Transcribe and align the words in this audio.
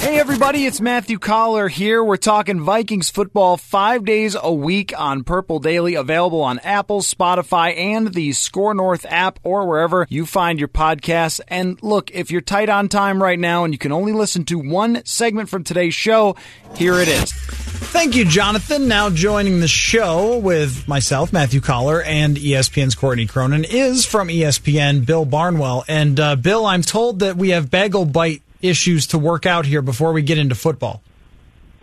Hey 0.00 0.18
everybody, 0.18 0.64
it's 0.64 0.80
Matthew 0.80 1.18
Coller 1.18 1.68
here. 1.68 2.02
We're 2.02 2.16
talking 2.16 2.62
Vikings 2.62 3.10
football 3.10 3.58
five 3.58 4.06
days 4.06 4.34
a 4.34 4.50
week 4.50 4.98
on 4.98 5.24
Purple 5.24 5.58
Daily, 5.58 5.94
available 5.94 6.40
on 6.40 6.58
Apple, 6.60 7.02
Spotify, 7.02 7.76
and 7.76 8.14
the 8.14 8.32
Score 8.32 8.72
North 8.72 9.04
app 9.06 9.38
or 9.42 9.66
wherever 9.66 10.06
you 10.08 10.24
find 10.24 10.58
your 10.58 10.68
podcasts. 10.68 11.42
And 11.48 11.80
look, 11.82 12.10
if 12.12 12.30
you're 12.30 12.40
tight 12.40 12.70
on 12.70 12.88
time 12.88 13.22
right 13.22 13.38
now 13.38 13.64
and 13.64 13.74
you 13.74 13.78
can 13.78 13.92
only 13.92 14.14
listen 14.14 14.46
to 14.46 14.58
one 14.58 15.04
segment 15.04 15.50
from 15.50 15.64
today's 15.64 15.94
show, 15.94 16.34
here 16.76 16.94
it 16.94 17.06
is. 17.06 17.30
Thank 17.30 18.16
you, 18.16 18.24
Jonathan. 18.24 18.88
Now 18.88 19.10
joining 19.10 19.60
the 19.60 19.68
show 19.68 20.38
with 20.38 20.88
myself, 20.88 21.30
Matthew 21.30 21.60
Coller, 21.60 22.02
and 22.02 22.38
ESPN's 22.38 22.94
Courtney 22.94 23.26
Cronin 23.26 23.64
is 23.64 24.06
from 24.06 24.28
ESPN, 24.28 25.04
Bill 25.04 25.26
Barnwell. 25.26 25.84
And 25.86 26.18
uh, 26.18 26.36
Bill, 26.36 26.64
I'm 26.64 26.82
told 26.82 27.18
that 27.18 27.36
we 27.36 27.50
have 27.50 27.70
bagel 27.70 28.06
bite 28.06 28.42
issues 28.62 29.08
to 29.08 29.18
work 29.18 29.46
out 29.46 29.66
here 29.66 29.82
before 29.82 30.12
we 30.12 30.22
get 30.22 30.38
into 30.38 30.54
football. 30.54 31.02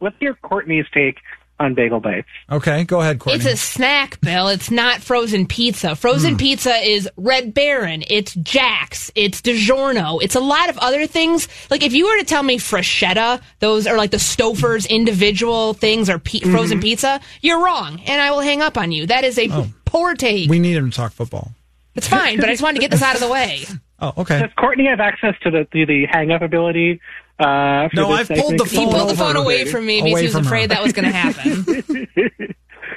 Let's 0.00 0.16
hear 0.20 0.34
Courtney's 0.34 0.86
take 0.92 1.18
on 1.58 1.74
bagel 1.74 2.00
bites. 2.00 2.28
Okay, 2.52 2.84
go 2.84 3.00
ahead, 3.00 3.18
Courtney. 3.18 3.36
It's 3.38 3.46
a 3.50 3.56
snack, 3.56 4.20
Bill. 4.20 4.48
It's 4.48 4.70
not 4.70 5.00
frozen 5.00 5.46
pizza. 5.46 5.96
Frozen 5.96 6.34
Mm. 6.34 6.38
pizza 6.38 6.74
is 6.74 7.08
Red 7.16 7.54
Baron. 7.54 8.04
It's 8.10 8.34
Jack's. 8.34 9.10
It's 9.14 9.40
DiGiorno. 9.40 10.20
It's 10.22 10.34
a 10.34 10.40
lot 10.40 10.68
of 10.68 10.76
other 10.78 11.06
things. 11.06 11.48
Like 11.70 11.82
if 11.82 11.94
you 11.94 12.06
were 12.06 12.18
to 12.18 12.24
tell 12.24 12.42
me 12.42 12.58
Freshetta, 12.58 13.40
those 13.60 13.86
are 13.86 13.96
like 13.96 14.10
the 14.10 14.18
Stouffer's 14.18 14.84
individual 14.86 15.72
things 15.72 16.10
or 16.10 16.18
pe- 16.18 16.40
frozen 16.40 16.78
Mhm. 16.78 16.82
pizza, 16.82 17.20
you're 17.40 17.64
wrong, 17.64 18.00
and 18.06 18.20
I 18.20 18.32
will 18.32 18.40
hang 18.40 18.60
up 18.60 18.76
on 18.76 18.92
you. 18.92 19.06
That 19.06 19.24
is 19.24 19.38
a 19.38 19.48
Oh. 19.50 19.68
poor 19.86 20.14
take. 20.14 20.50
we 20.50 20.58
need 20.58 20.76
him 20.76 20.90
to 20.90 20.96
talk 20.96 21.12
football. 21.12 21.52
It's 21.94 22.06
fine, 22.08 22.36
but 22.38 22.50
I 22.50 22.52
just 22.52 22.62
wanted 22.62 22.74
to 22.74 22.80
get 22.82 22.90
this 22.90 23.02
out 23.02 23.14
of 23.14 23.20
the 23.22 23.28
way. 23.28 23.64
Oh, 24.00 24.12
okay. 24.18 24.40
Does 24.40 24.50
Courtney 24.58 24.86
have 24.86 25.00
access 25.00 25.34
to 25.42 25.50
the 25.50 25.64
to 25.72 25.86
the 25.86 26.06
hang 26.10 26.30
up 26.30 26.42
ability? 26.42 27.00
Uh, 27.38 27.88
No, 27.94 28.10
I've 28.12 28.26
segment? 28.26 28.46
pulled 28.46 28.60
the 28.60 28.64
He 28.64 28.84
pulled 28.84 29.10
the 29.10 29.14
phone 29.16 29.36
away 29.36 29.64
from 29.64 29.86
me 29.86 30.02
because 30.02 30.20
he 30.20 30.26
was 30.26 30.34
from 30.34 30.44
her. 30.44 30.48
afraid 30.48 30.70
that 30.70 30.82
was 30.82 30.92
going 30.92 31.04
to 31.10 31.14
happen. 31.16 32.06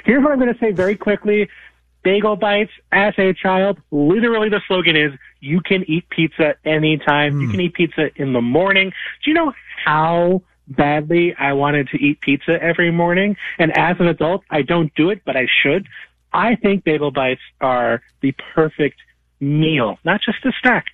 Here's 0.05 0.23
what 0.23 0.31
I'm 0.31 0.39
going 0.39 0.53
to 0.53 0.59
say 0.59 0.71
very 0.71 0.95
quickly. 0.95 1.49
Bagel 2.03 2.37
bites, 2.37 2.71
as 2.93 3.13
a 3.17 3.33
child, 3.33 3.77
literally 3.91 4.47
the 4.49 4.61
slogan 4.67 4.95
is, 4.95 5.11
you 5.41 5.59
can 5.61 5.83
eat 5.89 6.09
pizza 6.09 6.55
anytime. 6.65 7.41
You 7.41 7.49
can 7.49 7.59
eat 7.59 7.73
pizza 7.73 8.09
in 8.15 8.31
the 8.33 8.41
morning. 8.41 8.91
Do 9.23 9.29
you 9.29 9.33
know 9.33 9.53
how 9.83 10.41
badly 10.69 11.35
I 11.37 11.53
wanted 11.53 11.89
to 11.89 11.97
eat 11.97 12.21
pizza 12.21 12.61
every 12.61 12.91
morning? 12.91 13.35
And 13.57 13.77
as 13.77 13.97
an 13.99 14.07
adult, 14.07 14.43
I 14.49 14.61
don't 14.61 14.93
do 14.95 15.09
it, 15.09 15.21
but 15.25 15.35
I 15.35 15.47
should. 15.61 15.87
I 16.31 16.55
think 16.55 16.83
bagel 16.85 17.11
bites 17.11 17.41
are 17.59 18.01
the 18.21 18.33
perfect 18.53 18.97
meal, 19.39 19.97
not 20.03 20.21
just 20.25 20.43
a 20.45 20.51
snack, 20.61 20.85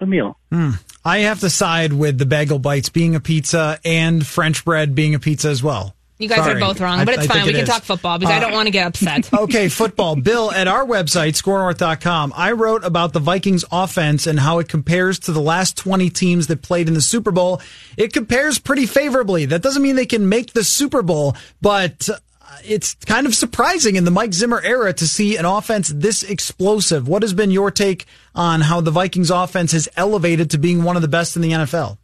a 0.00 0.06
meal. 0.06 0.38
Hmm. 0.50 0.70
I 1.04 1.18
have 1.20 1.40
to 1.40 1.50
side 1.50 1.92
with 1.92 2.18
the 2.18 2.26
bagel 2.26 2.58
bites 2.58 2.88
being 2.88 3.14
a 3.14 3.20
pizza 3.20 3.78
and 3.84 4.26
French 4.26 4.64
bread 4.64 4.94
being 4.94 5.14
a 5.14 5.18
pizza 5.18 5.48
as 5.48 5.62
well. 5.62 5.94
You 6.16 6.28
guys 6.28 6.38
Sorry. 6.38 6.54
are 6.56 6.60
both 6.60 6.80
wrong, 6.80 7.04
but 7.04 7.14
it's 7.14 7.24
I 7.24 7.26
fine. 7.26 7.36
think 7.38 7.44
We 7.46 7.50
it 7.50 7.54
can 7.54 7.62
is. 7.64 7.68
talk 7.68 7.82
football 7.82 8.18
because 8.18 8.32
I 8.32 8.36
Uh, 8.36 8.40
don't 8.40 8.52
want 8.52 8.66
to 8.66 8.70
get 8.70 8.86
upset. 8.86 9.32
okay, 9.34 9.68
football. 9.68 10.14
Bill, 10.14 10.50
at 10.52 10.68
our 10.68 10.84
website, 10.86 11.32
scorenorth.com, 11.34 12.32
I 12.36 12.52
wrote 12.52 12.84
about 12.84 13.12
the 13.12 13.18
Vikings 13.18 13.64
offense 13.72 14.28
and 14.28 14.38
how 14.38 14.60
it 14.60 14.68
compares 14.68 15.18
to 15.20 15.32
the 15.32 15.40
last 15.40 15.76
20 15.76 16.08
teams 16.10 16.46
that 16.46 16.62
played 16.62 16.86
in 16.86 16.94
the 16.94 17.00
Super 17.00 17.32
Bowl. 17.32 17.60
It 17.96 18.12
compares 18.12 18.60
pretty 18.60 18.86
favorably. 18.86 19.46
That 19.46 19.60
doesn't 19.62 19.82
mean 19.82 19.96
they 19.96 20.06
can 20.06 20.28
make 20.28 20.52
the 20.52 20.62
Super 20.62 21.02
Bowl, 21.02 21.34
but 21.60 22.08
uh, 22.08 22.16
it's 22.64 22.94
kind 23.06 23.26
of 23.26 23.34
surprising 23.34 23.96
in 23.96 24.04
the 24.04 24.10
Mike 24.10 24.32
Zimmer 24.32 24.60
era 24.62 24.92
to 24.92 25.08
see 25.08 25.36
an 25.36 25.44
offense 25.44 25.88
this 25.88 26.22
explosive. 26.22 27.08
What 27.08 27.22
has 27.22 27.32
been 27.32 27.50
your 27.50 27.70
take 27.70 28.06
on 28.34 28.60
how 28.60 28.80
the 28.80 28.90
Vikings 28.90 29.30
offense 29.30 29.72
has 29.72 29.88
elevated 29.96 30.50
to 30.50 30.58
being 30.58 30.82
one 30.82 30.96
of 30.96 31.02
the 31.02 31.08
best 31.08 31.36
in 31.36 31.42
the 31.42 31.52
NFL? 31.52 31.98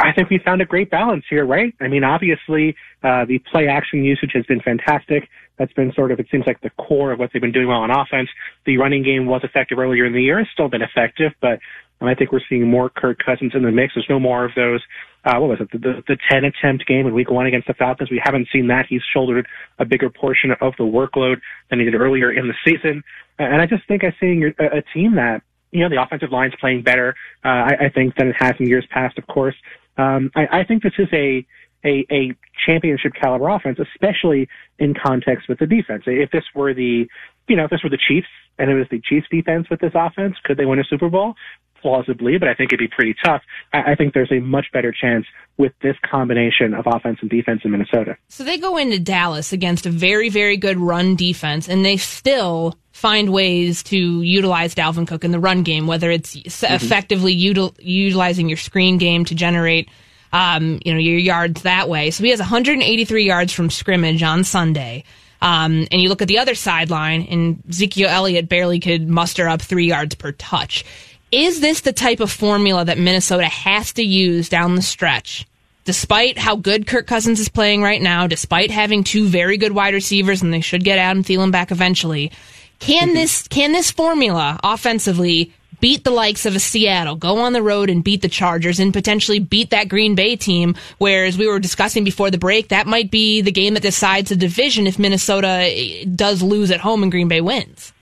I 0.00 0.12
think 0.12 0.30
we 0.30 0.38
found 0.38 0.62
a 0.62 0.64
great 0.64 0.90
balance 0.90 1.24
here, 1.28 1.44
right? 1.44 1.74
I 1.80 1.88
mean, 1.88 2.04
obviously, 2.04 2.76
uh, 3.02 3.24
the 3.24 3.40
play 3.50 3.66
action 3.66 4.04
usage 4.04 4.30
has 4.34 4.46
been 4.46 4.60
fantastic. 4.60 5.28
That's 5.58 5.72
been 5.72 5.92
sort 5.92 6.12
of, 6.12 6.20
it 6.20 6.26
seems 6.30 6.44
like 6.46 6.60
the 6.60 6.70
core 6.70 7.10
of 7.10 7.18
what 7.18 7.30
they've 7.32 7.42
been 7.42 7.52
doing 7.52 7.66
well 7.66 7.80
on 7.80 7.90
offense. 7.90 8.28
The 8.64 8.78
running 8.78 9.02
game 9.02 9.26
was 9.26 9.40
effective 9.42 9.78
earlier 9.78 10.06
in 10.06 10.12
the 10.12 10.22
year. 10.22 10.38
It's 10.38 10.50
still 10.52 10.68
been 10.68 10.82
effective, 10.82 11.32
but 11.40 11.58
um, 12.00 12.06
I 12.06 12.14
think 12.14 12.30
we're 12.30 12.40
seeing 12.48 12.68
more 12.68 12.88
Kirk 12.90 13.18
Cousins 13.24 13.52
in 13.54 13.62
the 13.62 13.72
mix. 13.72 13.94
There's 13.94 14.06
no 14.08 14.20
more 14.20 14.44
of 14.44 14.52
those, 14.54 14.82
uh, 15.24 15.38
what 15.38 15.50
was 15.50 15.60
it, 15.60 15.70
the, 15.72 15.78
the, 15.78 16.02
the 16.08 16.16
10 16.30 16.44
attempt 16.44 16.86
game 16.86 17.06
in 17.06 17.14
week 17.14 17.30
one 17.30 17.46
against 17.46 17.66
the 17.66 17.74
Falcons. 17.74 18.10
We 18.10 18.20
haven't 18.22 18.48
seen 18.52 18.68
that. 18.68 18.86
He's 18.88 19.02
shouldered 19.12 19.46
a 19.78 19.84
bigger 19.84 20.10
portion 20.10 20.52
of 20.60 20.74
the 20.78 20.84
workload 20.84 21.40
than 21.70 21.80
he 21.80 21.84
did 21.84 21.94
earlier 21.94 22.32
in 22.32 22.48
the 22.48 22.54
season. 22.64 23.02
And 23.38 23.60
I 23.60 23.66
just 23.66 23.86
think 23.88 24.04
I'm 24.04 24.14
seeing 24.20 24.52
a, 24.58 24.78
a 24.78 24.82
team 24.94 25.16
that, 25.16 25.42
you 25.70 25.80
know, 25.80 25.88
the 25.88 26.00
offensive 26.00 26.30
line's 26.30 26.54
playing 26.60 26.82
better, 26.82 27.14
uh, 27.44 27.48
I, 27.48 27.76
I 27.86 27.88
think, 27.94 28.16
than 28.16 28.28
it 28.28 28.36
has 28.38 28.54
in 28.58 28.66
years 28.66 28.86
past, 28.90 29.18
of 29.18 29.26
course. 29.26 29.56
Um, 29.96 30.30
I, 30.34 30.60
I 30.60 30.64
think 30.64 30.82
this 30.82 30.94
is 30.98 31.08
a, 31.12 31.44
a 31.84 32.06
a 32.10 32.34
championship 32.66 33.12
caliber 33.20 33.48
offense, 33.48 33.78
especially 33.78 34.48
in 34.78 34.94
context 34.94 35.48
with 35.48 35.58
the 35.58 35.66
defense. 35.66 36.04
If 36.06 36.30
this 36.30 36.44
were 36.54 36.74
the, 36.74 37.06
you 37.48 37.56
know, 37.56 37.64
if 37.64 37.70
this 37.70 37.82
were 37.82 37.90
the 37.90 37.98
Chiefs 37.98 38.28
and 38.58 38.70
it 38.70 38.74
was 38.74 38.86
the 38.90 39.00
Chiefs 39.00 39.26
defense 39.30 39.68
with 39.70 39.80
this 39.80 39.92
offense, 39.94 40.36
could 40.44 40.56
they 40.56 40.64
win 40.66 40.78
a 40.78 40.84
Super 40.84 41.08
Bowl? 41.08 41.34
Plausibly, 41.80 42.38
but 42.38 42.48
I 42.48 42.54
think 42.54 42.72
it'd 42.72 42.78
be 42.78 42.94
pretty 42.94 43.14
tough. 43.24 43.42
I, 43.72 43.92
I 43.92 43.94
think 43.94 44.14
there's 44.14 44.32
a 44.32 44.40
much 44.40 44.66
better 44.72 44.92
chance 44.92 45.26
with 45.56 45.72
this 45.82 45.96
combination 46.08 46.74
of 46.74 46.86
offense 46.86 47.18
and 47.20 47.28
defense 47.28 47.62
in 47.64 47.72
Minnesota. 47.72 48.16
So 48.28 48.44
they 48.44 48.58
go 48.58 48.76
into 48.76 48.98
Dallas 48.98 49.52
against 49.52 49.86
a 49.86 49.90
very, 49.90 50.28
very 50.28 50.56
good 50.56 50.78
run 50.78 51.16
defense, 51.16 51.68
and 51.68 51.84
they 51.84 51.96
still 51.96 52.76
find 52.92 53.30
ways 53.30 53.82
to 53.84 54.22
utilize 54.22 54.74
Dalvin 54.74 55.06
Cook 55.06 55.24
in 55.24 55.30
the 55.30 55.40
run 55.40 55.62
game, 55.62 55.86
whether 55.86 56.10
it's 56.10 56.36
s 56.36 56.62
effectively 56.62 57.36
util- 57.36 57.76
utilizing 57.80 58.48
your 58.48 58.56
screen 58.56 58.98
game 58.98 59.24
to 59.26 59.34
generate, 59.34 59.88
um, 60.32 60.80
you 60.84 60.92
know, 60.92 60.98
your 60.98 61.18
yards 61.18 61.62
that 61.62 61.88
way. 61.88 62.10
So 62.10 62.24
he 62.24 62.30
has 62.30 62.40
183 62.40 63.24
yards 63.24 63.52
from 63.52 63.70
scrimmage 63.70 64.22
on 64.22 64.44
Sunday. 64.44 65.04
Um, 65.40 65.86
and 65.92 66.00
you 66.00 66.08
look 66.08 66.22
at 66.22 66.28
the 66.28 66.38
other 66.38 66.54
sideline, 66.54 67.22
and 67.30 67.62
Ezekiel 67.68 68.08
Elliott 68.08 68.48
barely 68.48 68.80
could 68.80 69.08
muster 69.08 69.48
up 69.48 69.62
three 69.62 69.86
yards 69.86 70.14
per 70.14 70.32
touch. 70.32 70.84
Is 71.30 71.60
this 71.60 71.82
the 71.82 71.92
type 71.92 72.20
of 72.20 72.32
formula 72.32 72.86
that 72.86 72.96
Minnesota 72.96 73.44
has 73.44 73.92
to 73.94 74.02
use 74.02 74.48
down 74.48 74.76
the 74.76 74.82
stretch? 74.82 75.46
Despite 75.84 76.38
how 76.38 76.56
good 76.56 76.86
Kirk 76.86 77.06
Cousins 77.06 77.38
is 77.38 77.50
playing 77.50 77.82
right 77.82 78.00
now, 78.00 78.26
despite 78.26 78.70
having 78.70 79.04
two 79.04 79.26
very 79.26 79.58
good 79.58 79.72
wide 79.72 79.92
receivers, 79.92 80.40
and 80.40 80.54
they 80.54 80.62
should 80.62 80.84
get 80.84 80.98
Adam 80.98 81.22
Thielen 81.22 81.52
back 81.52 81.70
eventually, 81.70 82.32
can 82.78 83.12
this 83.12 83.46
can 83.48 83.72
this 83.72 83.90
formula 83.90 84.58
offensively 84.64 85.52
beat 85.80 86.02
the 86.02 86.10
likes 86.10 86.46
of 86.46 86.56
a 86.56 86.60
Seattle, 86.60 87.14
go 87.14 87.38
on 87.38 87.52
the 87.52 87.62
road 87.62 87.90
and 87.90 88.02
beat 88.02 88.22
the 88.22 88.28
Chargers, 88.28 88.80
and 88.80 88.92
potentially 88.94 89.38
beat 89.38 89.68
that 89.70 89.88
Green 89.88 90.14
Bay 90.14 90.34
team? 90.34 90.76
Whereas 90.96 91.36
we 91.36 91.46
were 91.46 91.58
discussing 91.58 92.04
before 92.04 92.30
the 92.30 92.38
break, 92.38 92.68
that 92.68 92.86
might 92.86 93.10
be 93.10 93.42
the 93.42 93.52
game 93.52 93.74
that 93.74 93.82
decides 93.82 94.30
the 94.30 94.36
division 94.36 94.86
if 94.86 94.98
Minnesota 94.98 95.64
eh, 95.64 96.04
does 96.04 96.42
lose 96.42 96.70
at 96.70 96.80
home 96.80 97.02
and 97.02 97.12
Green 97.12 97.28
Bay 97.28 97.42
wins. 97.42 97.92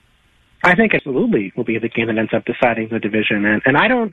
I 0.63 0.75
think 0.75 0.95
absolutely 0.95 1.53
will 1.57 1.65
be 1.65 1.79
the 1.79 1.89
game 1.89 2.07
that 2.07 2.19
ends 2.19 2.33
up 2.35 2.45
deciding 2.45 2.89
the 2.91 2.99
division. 2.99 3.45
And, 3.45 3.63
and 3.65 3.77
I 3.77 3.89
don't, 3.89 4.13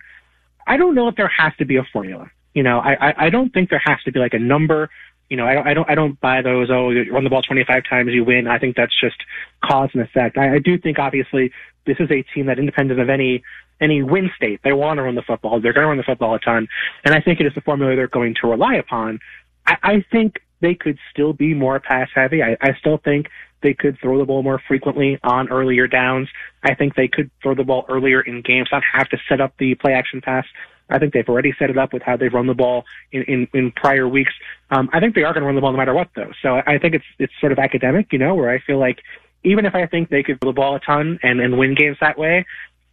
I 0.68 0.78
don't 0.78 0.96
know 0.96 1.08
if 1.08 1.16
there 1.16 1.32
has 1.36 1.54
to 1.58 1.66
be 1.66 1.78
a 1.78 1.84
formula. 1.92 2.30
You 2.54 2.64
know, 2.64 2.80
I, 2.80 3.10
I, 3.10 3.26
I 3.26 3.30
don't 3.30 3.52
think 3.52 3.70
there 3.70 3.82
has 3.84 4.02
to 4.06 4.12
be 4.12 4.20
like 4.20 4.34
a 4.34 4.40
number. 4.40 4.90
You 5.30 5.38
know, 5.38 5.46
I 5.46 5.54
don't, 5.54 5.68
I 5.68 5.74
don't, 5.74 5.90
I 5.92 5.96
don't 5.96 6.20
buy 6.22 6.42
those. 6.42 6.70
Oh, 6.72 6.92
you 6.92 7.12
run 7.12 7.24
the 7.24 7.30
ball 7.30 7.42
25 7.42 7.84
times, 7.90 8.12
you 8.14 8.24
win. 8.24 8.48
I 8.48 8.60
think 8.60 8.76
that's 8.76 8.94
just 9.00 9.18
cause 9.64 9.90
and 9.94 10.04
effect. 10.04 10.38
I, 10.38 10.56
I 10.56 10.60
do 10.60 10.78
think 10.78 11.00
obviously 11.00 11.52
this 11.86 11.98
is 12.00 12.10
a 12.12 12.24
team 12.34 12.46
that 12.46 12.60
independent 12.60 13.00
of 13.00 13.10
any, 13.10 13.44
any 13.82 14.04
win 14.04 14.30
state. 14.36 14.60
They 14.64 14.74
want 14.74 14.98
to 14.98 15.04
run 15.04 15.16
the 15.16 15.24
football. 15.24 15.60
They're 15.60 15.74
going 15.74 15.86
to 15.86 15.90
run 15.90 15.98
the 15.98 16.04
football 16.04 16.36
a 16.36 16.40
ton. 16.40 16.68
And 17.04 17.16
I 17.16 17.22
think 17.22 17.40
it 17.40 17.46
is 17.46 17.54
the 17.56 17.62
formula 17.62 17.96
they're 17.96 18.08
going 18.08 18.36
to 18.42 18.48
rely 18.48 18.76
upon. 18.76 19.20
I, 19.66 19.78
I 19.82 20.06
think 20.12 20.36
they 20.62 20.76
could 20.76 20.98
still 21.12 21.34
be 21.34 21.54
more 21.54 21.80
pass 21.80 22.10
heavy. 22.14 22.42
I, 22.44 22.58
I 22.62 22.74
still 22.80 22.98
think 22.98 23.28
they 23.64 23.74
could 23.74 23.98
throw 24.00 24.20
the 24.20 24.26
ball 24.26 24.44
more 24.44 24.62
frequently 24.68 25.20
on 25.24 25.50
earlier 25.50 25.88
downs. 25.88 26.30
I 26.62 26.76
think 26.76 26.96
they 26.96 27.08
could 27.08 27.32
throw 27.42 27.56
the 27.56 27.64
ball 27.64 27.86
earlier 27.90 28.22
in 28.22 28.42
games, 28.42 28.70
not 28.72 28.84
have 28.94 29.10
to 29.10 29.18
set 29.28 29.42
up 29.42 29.56
the 29.58 29.76
play 29.76 29.94
action 29.94 30.22
pass. 30.22 30.46
I 30.90 31.00
think 31.00 31.14
they've 31.14 31.28
already 31.28 31.54
set 31.58 31.70
it 31.70 31.78
up 31.78 31.94
with 31.94 32.04
how 32.04 32.18
they've 32.18 32.34
run 32.34 32.46
the 32.46 32.54
ball 32.54 32.86
in, 33.12 33.24
in, 33.24 33.48
in 33.54 33.72
prior 33.72 34.08
weeks. 34.08 34.34
Um, 34.70 34.90
I 34.94 35.00
think 35.00 35.16
they 35.16 35.24
are 35.24 35.34
going 35.34 35.42
to 35.42 35.48
run 35.48 35.56
the 35.56 35.62
ball 35.62 35.72
no 35.72 35.78
matter 35.78 35.94
what, 35.94 36.10
though. 36.16 36.32
So 36.42 36.62
I 36.68 36.78
think 36.78 36.94
it's 36.94 37.06
it's 37.18 37.34
sort 37.40 37.52
of 37.52 37.58
academic, 37.58 38.12
you 38.12 38.20
know, 38.20 38.36
where 38.36 38.50
I 38.50 38.60
feel 38.60 38.78
like 38.78 39.02
even 39.44 39.66
if 39.66 39.74
I 39.74 39.88
think 39.88 40.10
they 40.10 40.24
could 40.24 40.40
throw 40.40 40.52
the 40.52 40.56
ball 40.56 40.76
a 40.76 40.80
ton 40.80 41.20
and, 41.24 41.40
and 41.40 41.58
win 41.58 41.74
games 41.74 41.98
that 42.02 42.18
way, 42.18 42.46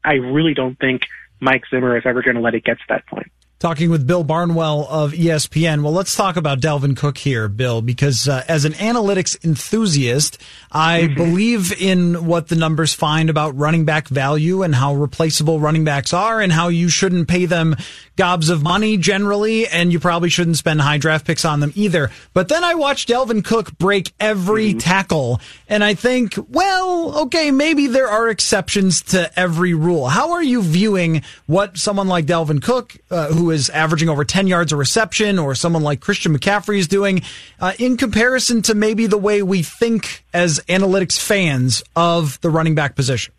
I 0.05 0.15
really 0.15 0.55
don't 0.55 0.79
think 0.79 1.03
Mike 1.41 1.65
Zimmer 1.71 1.97
is 1.97 2.05
ever 2.07 2.23
going 2.23 2.37
to 2.37 2.43
let 2.43 2.55
it 2.55 2.65
get 2.65 2.79
to 2.79 2.85
that 2.89 3.07
point 3.07 3.31
talking 3.61 3.91
with 3.91 4.07
Bill 4.07 4.25
Barnwell 4.25 4.87
of 4.89 5.13
ESPN. 5.13 5.83
Well, 5.83 5.93
let's 5.93 6.17
talk 6.17 6.37
about 6.37 6.61
Dalvin 6.61 6.97
Cook 6.97 7.19
here, 7.19 7.47
Bill, 7.47 7.83
because 7.83 8.27
uh, 8.27 8.43
as 8.49 8.65
an 8.65 8.73
analytics 8.73 9.43
enthusiast, 9.45 10.39
I 10.73 11.03
mm-hmm. 11.03 11.15
believe 11.15 11.81
in 11.81 12.25
what 12.25 12.49
the 12.49 12.57
numbers 12.57 12.95
find 12.95 13.29
about 13.29 13.55
running 13.57 13.85
back 13.85 14.09
value 14.09 14.63
and 14.63 14.75
how 14.75 14.95
replaceable 14.95 15.61
running 15.61 15.85
backs 15.85 16.15
are 16.15 16.41
and 16.41 16.51
how 16.51 16.69
you 16.69 16.89
shouldn't 16.89 17.29
pay 17.29 17.45
them 17.45 17.77
gobs 18.17 18.49
of 18.49 18.63
money 18.63 18.97
generally, 18.97 19.67
and 19.67 19.93
you 19.93 20.01
probably 20.01 20.29
shouldn't 20.29 20.57
spend 20.57 20.81
high 20.81 20.99
draft 20.99 21.27
picks 21.27 21.45
on 21.45 21.61
them 21.61 21.73
either. 21.75 22.11
But 22.35 22.49
then 22.49 22.65
I 22.65 22.75
watched 22.75 23.09
Dalvin 23.09 23.45
Cook 23.45 23.77
break 23.79 24.13
every 24.19 24.71
mm-hmm. 24.71 24.79
tackle, 24.79 25.41
and 25.69 25.85
I 25.85 25.95
think, 25.95 26.35
well, 26.49 27.21
okay, 27.23 27.51
maybe 27.51 27.87
there 27.87 28.09
are 28.09 28.29
exceptions 28.29 29.03
to 29.03 29.39
every 29.39 29.75
rule. 29.75 30.09
How 30.09 30.33
are 30.33 30.43
you 30.43 30.63
viewing 30.63 31.23
what 31.47 31.79
someone 31.79 32.09
like 32.09 32.27
Dalvin 32.27 32.63
Cook, 32.63 32.97
uh, 33.11 33.29
who 33.29 33.50
is 33.51 33.71
averaging 33.71 34.09
over 34.09 34.25
10 34.25 34.47
yards 34.47 34.73
a 34.73 34.77
reception 34.77 35.39
or 35.39 35.55
someone 35.55 35.83
like 35.83 36.01
Christian 36.01 36.37
McCaffrey 36.37 36.79
is 36.79 36.89
doing 36.89 37.23
uh, 37.61 37.73
in 37.79 37.97
comparison 37.97 38.63
to 38.63 38.75
maybe 38.75 39.07
the 39.07 39.19
way 39.19 39.43
we 39.43 39.63
think 39.63 40.25
as 40.33 40.61
analytics 40.69 41.21
fans 41.21 41.83
of 41.95 42.41
the 42.41 42.51
running 42.51 42.75
back 42.75 42.97
position? 42.97 43.35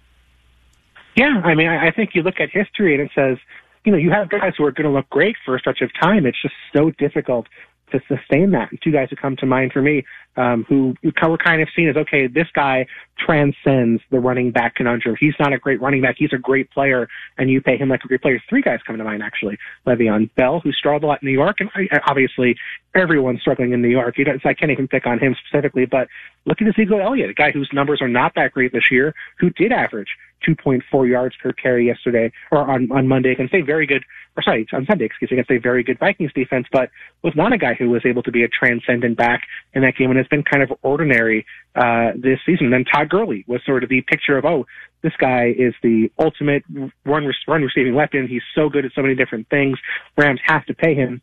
Yeah, 1.16 1.42
I 1.44 1.56
mean, 1.56 1.68
I 1.68 1.92
think 1.92 2.12
you 2.14 2.22
look 2.22 2.40
at 2.40 2.50
history 2.52 2.94
and 2.94 3.04
it 3.04 3.12
says, 3.14 3.38
you 3.84 3.92
know, 3.92 3.98
you 3.98 4.12
have 4.12 4.30
guys 4.30 4.54
who 4.58 4.66
are 4.66 4.72
going 4.72 4.86
to 4.86 4.92
look 4.92 5.10
great 5.10 5.36
for 5.44 5.56
a 5.56 5.60
stretch 5.60 5.82
of 5.82 5.90
time. 6.00 6.26
It's 6.26 6.42
just 6.42 6.54
so 6.74 6.92
difficult 6.92 7.48
to 7.92 8.00
sustain 8.08 8.52
that. 8.52 8.70
Two 8.84 8.92
guys 8.92 9.08
who 9.10 9.16
come 9.16 9.36
to 9.38 9.46
mind 9.46 9.72
for 9.72 9.82
me, 9.82 10.04
um, 10.38 10.66
who, 10.68 10.96
who 11.02 11.12
were 11.30 11.38
kind 11.38 11.62
of 11.62 11.68
seen 11.76 11.90
as, 11.90 11.96
okay, 11.96 12.28
this 12.28 12.48
guy 12.54 12.86
transcends 13.18 14.02
the 14.12 14.20
running 14.20 14.52
back 14.52 14.76
conundrum. 14.76 15.16
He's 15.20 15.34
not 15.40 15.54
a 15.54 15.58
great 15.58 15.82
running 15.82 16.02
back. 16.02 16.16
He's 16.18 16.34
a 16.34 16.38
great 16.38 16.72
player, 16.72 17.08
and 17.38 17.50
you 17.50 17.62
pay 17.62 17.78
him 17.78 17.90
like 17.90 18.04
a 18.04 18.08
great 18.08 18.22
player. 18.22 18.42
Three 18.50 18.62
guys 18.62 18.80
come 18.86 18.98
to 18.98 19.04
mind, 19.04 19.24
actually. 19.24 19.58
Le'Veon 19.86 20.30
Bell, 20.36 20.60
who 20.62 20.72
struggled 20.72 21.04
a 21.04 21.08
lot 21.08 21.22
in 21.22 21.28
New 21.28 21.34
York, 21.34 21.58
and 21.60 21.70
obviously 22.08 22.56
everyone's 22.96 23.42
struggling 23.42 23.74
in 23.74 23.82
New 23.82 23.90
York. 23.90 24.18
You 24.18 24.26
so 24.26 24.50
I 24.50 24.54
can't 24.54 24.72
even 24.72 24.88
pick 24.88 25.06
on 25.06 25.20
him 25.20 25.36
specifically, 25.46 25.86
but 25.86 26.08
look 26.46 26.62
at 26.62 26.68
Ezekiel 26.68 27.02
Elliott, 27.02 27.30
a 27.30 27.34
guy 27.34 27.52
whose 27.52 27.70
numbers 27.74 28.02
are 28.02 28.08
not 28.08 28.34
that 28.36 28.52
great 28.52 28.74
this 28.74 28.90
year, 28.92 29.14
who 29.40 29.50
did 29.52 29.72
average 29.72 30.10
2.4 30.48 31.10
yards 31.10 31.36
per 31.42 31.52
carry 31.52 31.88
yesterday, 31.88 32.32
or 32.52 32.70
on, 32.70 32.92
on 32.92 33.08
Monday 33.08 33.32
against 33.32 33.54
a 33.54 33.62
very 33.62 33.86
good, 33.86 34.04
or 34.36 34.44
sorry, 34.44 34.68
on 34.74 34.86
Sunday, 34.86 35.06
excuse 35.06 35.32
me, 35.32 35.38
against 35.38 35.52
a 35.52 35.58
very 35.58 35.84
good 35.84 36.00
Vikings 36.00 36.32
defense, 36.34 36.68
but 36.72 36.90
was 37.24 37.34
not 37.36 37.54
a 37.54 37.58
guy 37.58 37.74
who 37.74 37.90
was 37.90 38.02
able 38.06 38.24
to 38.24 38.32
be 38.32 38.44
a 38.44 38.48
transcendent 38.48 39.18
back 39.18 39.44
in 39.74 39.82
that 39.82 39.96
game 39.98 40.10
and 40.10 40.18
has 40.18 40.28
been 40.28 40.44
kind 40.44 40.64
of 40.64 40.72
ordinary, 40.82 41.46
uh, 41.76 42.12
this 42.16 42.40
season. 42.46 42.72
Then 42.72 42.86
Todd 42.86 43.10
Gurley 43.10 43.44
was 43.48 43.62
sort 43.66 43.84
of 43.84 43.90
the 43.90 44.02
picture 44.02 44.38
of, 44.38 44.46
oh, 44.46 44.66
this 45.02 45.14
guy 45.20 45.54
is 45.58 45.74
the 45.82 46.12
ultimate 46.20 46.64
run, 47.06 47.32
run 47.48 47.62
receiving 47.62 47.96
weapon. 47.96 48.28
He's 48.28 48.44
so 48.56 48.70
good 48.70 48.86
at 48.86 48.92
so 48.96 49.02
many 49.02 49.16
different 49.16 49.50
things. 49.50 49.78
Rams 50.18 50.40
have 50.46 50.66
to 50.66 50.74
pay 50.74 50.94
him. 50.94 51.22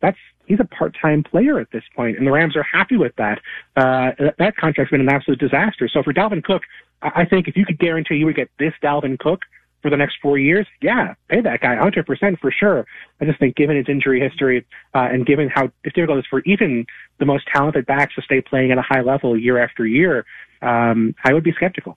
That's 0.00 0.18
he's 0.48 0.60
a 0.60 0.64
part-time 0.64 1.22
player 1.22 1.60
at 1.60 1.70
this 1.70 1.84
point, 1.94 2.16
and 2.16 2.26
the 2.26 2.32
Rams 2.32 2.56
are 2.56 2.64
happy 2.64 2.96
with 2.96 3.14
that. 3.16 3.38
Uh, 3.76 4.32
that 4.38 4.56
contract's 4.56 4.90
been 4.90 5.00
an 5.00 5.08
absolute 5.08 5.38
disaster. 5.38 5.88
So 5.92 6.02
for 6.02 6.12
Dalvin 6.12 6.42
Cook, 6.42 6.62
I 7.02 7.24
think 7.24 7.48
if 7.48 7.56
you 7.56 7.64
could 7.64 7.78
guarantee 7.78 8.16
you 8.16 8.26
would 8.26 8.36
get 8.36 8.50
this 8.58 8.72
Dalvin 8.82 9.18
Cook 9.18 9.40
for 9.82 9.90
the 9.90 9.96
next 9.96 10.16
four 10.20 10.38
years, 10.38 10.66
yeah, 10.82 11.14
pay 11.28 11.40
that 11.40 11.60
guy 11.60 11.76
100% 11.76 12.38
for 12.40 12.50
sure. 12.50 12.86
I 13.20 13.24
just 13.24 13.38
think 13.38 13.54
given 13.56 13.76
his 13.76 13.86
injury 13.88 14.20
history 14.20 14.66
uh, 14.94 15.08
and 15.10 15.24
given 15.24 15.48
how 15.48 15.70
difficult 15.84 16.18
it 16.18 16.20
is 16.20 16.26
for 16.28 16.40
even 16.40 16.86
the 17.18 17.26
most 17.26 17.46
talented 17.54 17.86
backs 17.86 18.14
to 18.16 18.22
stay 18.22 18.40
playing 18.40 18.72
at 18.72 18.78
a 18.78 18.82
high 18.82 19.02
level 19.02 19.36
year 19.38 19.62
after 19.62 19.86
year, 19.86 20.26
um, 20.62 21.14
I 21.24 21.32
would 21.32 21.44
be 21.44 21.52
skeptical. 21.52 21.96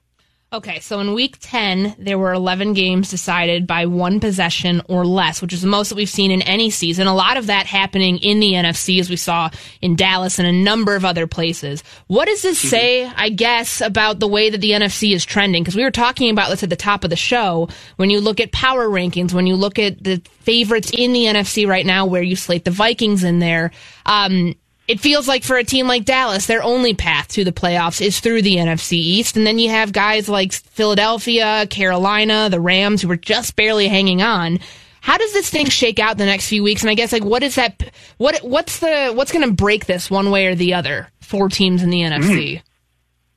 Okay, 0.52 0.80
so 0.80 1.00
in 1.00 1.14
week 1.14 1.38
10, 1.40 1.96
there 1.98 2.18
were 2.18 2.34
11 2.34 2.74
games 2.74 3.08
decided 3.08 3.66
by 3.66 3.86
one 3.86 4.20
possession 4.20 4.82
or 4.86 5.06
less, 5.06 5.40
which 5.40 5.54
is 5.54 5.62
the 5.62 5.66
most 5.66 5.88
that 5.88 5.94
we've 5.94 6.10
seen 6.10 6.30
in 6.30 6.42
any 6.42 6.68
season. 6.68 7.06
A 7.06 7.14
lot 7.14 7.38
of 7.38 7.46
that 7.46 7.64
happening 7.64 8.18
in 8.18 8.38
the 8.38 8.52
NFC, 8.52 9.00
as 9.00 9.08
we 9.08 9.16
saw 9.16 9.48
in 9.80 9.96
Dallas 9.96 10.38
and 10.38 10.46
a 10.46 10.52
number 10.52 10.94
of 10.94 11.06
other 11.06 11.26
places. 11.26 11.82
What 12.06 12.26
does 12.26 12.42
this 12.42 12.58
mm-hmm. 12.58 12.68
say, 12.68 13.06
I 13.06 13.30
guess, 13.30 13.80
about 13.80 14.20
the 14.20 14.28
way 14.28 14.50
that 14.50 14.60
the 14.60 14.72
NFC 14.72 15.14
is 15.14 15.24
trending? 15.24 15.62
Because 15.62 15.74
we 15.74 15.84
were 15.84 15.90
talking 15.90 16.30
about 16.30 16.50
this 16.50 16.62
at 16.62 16.68
the 16.68 16.76
top 16.76 17.02
of 17.02 17.08
the 17.08 17.16
show. 17.16 17.70
When 17.96 18.10
you 18.10 18.20
look 18.20 18.38
at 18.38 18.52
power 18.52 18.86
rankings, 18.88 19.32
when 19.32 19.46
you 19.46 19.56
look 19.56 19.78
at 19.78 20.04
the 20.04 20.20
favorites 20.40 20.90
in 20.92 21.14
the 21.14 21.24
NFC 21.24 21.66
right 21.66 21.86
now, 21.86 22.04
where 22.04 22.22
you 22.22 22.36
slate 22.36 22.66
the 22.66 22.70
Vikings 22.70 23.24
in 23.24 23.38
there, 23.38 23.70
um, 24.04 24.54
it 24.92 25.00
feels 25.00 25.26
like 25.26 25.42
for 25.42 25.56
a 25.56 25.64
team 25.64 25.86
like 25.86 26.04
Dallas, 26.04 26.44
their 26.44 26.62
only 26.62 26.92
path 26.92 27.28
to 27.28 27.44
the 27.44 27.50
playoffs 27.50 28.04
is 28.04 28.20
through 28.20 28.42
the 28.42 28.56
NFC 28.56 28.92
East. 28.92 29.38
And 29.38 29.46
then 29.46 29.58
you 29.58 29.70
have 29.70 29.90
guys 29.90 30.28
like 30.28 30.52
Philadelphia, 30.52 31.66
Carolina, 31.68 32.50
the 32.50 32.60
Rams, 32.60 33.00
who 33.00 33.10
are 33.10 33.16
just 33.16 33.56
barely 33.56 33.88
hanging 33.88 34.20
on. 34.20 34.58
How 35.00 35.16
does 35.16 35.32
this 35.32 35.48
thing 35.48 35.64
shake 35.64 35.98
out 35.98 36.18
the 36.18 36.26
next 36.26 36.46
few 36.46 36.62
weeks? 36.62 36.82
And 36.82 36.90
I 36.90 36.94
guess 36.94 37.10
like 37.10 37.24
what 37.24 37.42
is 37.42 37.54
that? 37.54 37.90
What 38.18 38.38
what's 38.44 38.80
the 38.80 39.12
what's 39.14 39.32
going 39.32 39.48
to 39.48 39.54
break 39.54 39.86
this 39.86 40.10
one 40.10 40.30
way 40.30 40.46
or 40.46 40.54
the 40.54 40.74
other? 40.74 41.08
Four 41.22 41.48
teams 41.48 41.82
in 41.82 41.88
the 41.88 42.02
NFC. 42.02 42.56
Mm. 42.56 42.62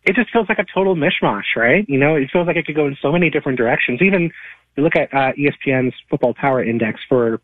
It 0.04 0.16
just 0.16 0.31
feels 0.34 0.50
like 0.50 0.60
a 0.60 0.66
total 0.74 0.98
mishmash, 0.98 1.56
right? 1.56 1.86
You 1.88 1.98
know, 1.98 2.16
it 2.16 2.30
feels 2.34 2.48
like 2.48 2.58
it 2.58 2.66
could 2.66 2.75
go 2.75 2.86
in 2.86 2.98
so 3.01 3.13
many 3.13 3.30
different 3.30 3.58
directions. 3.58 4.01
Even 4.01 4.30
you 4.75 4.84
look 4.84 4.98
at 4.98 5.13
uh, 5.13 5.31
ESPN's 5.40 5.96
Football 6.10 6.34
Power 6.34 6.62
Index 6.62 7.00
for 7.08 7.40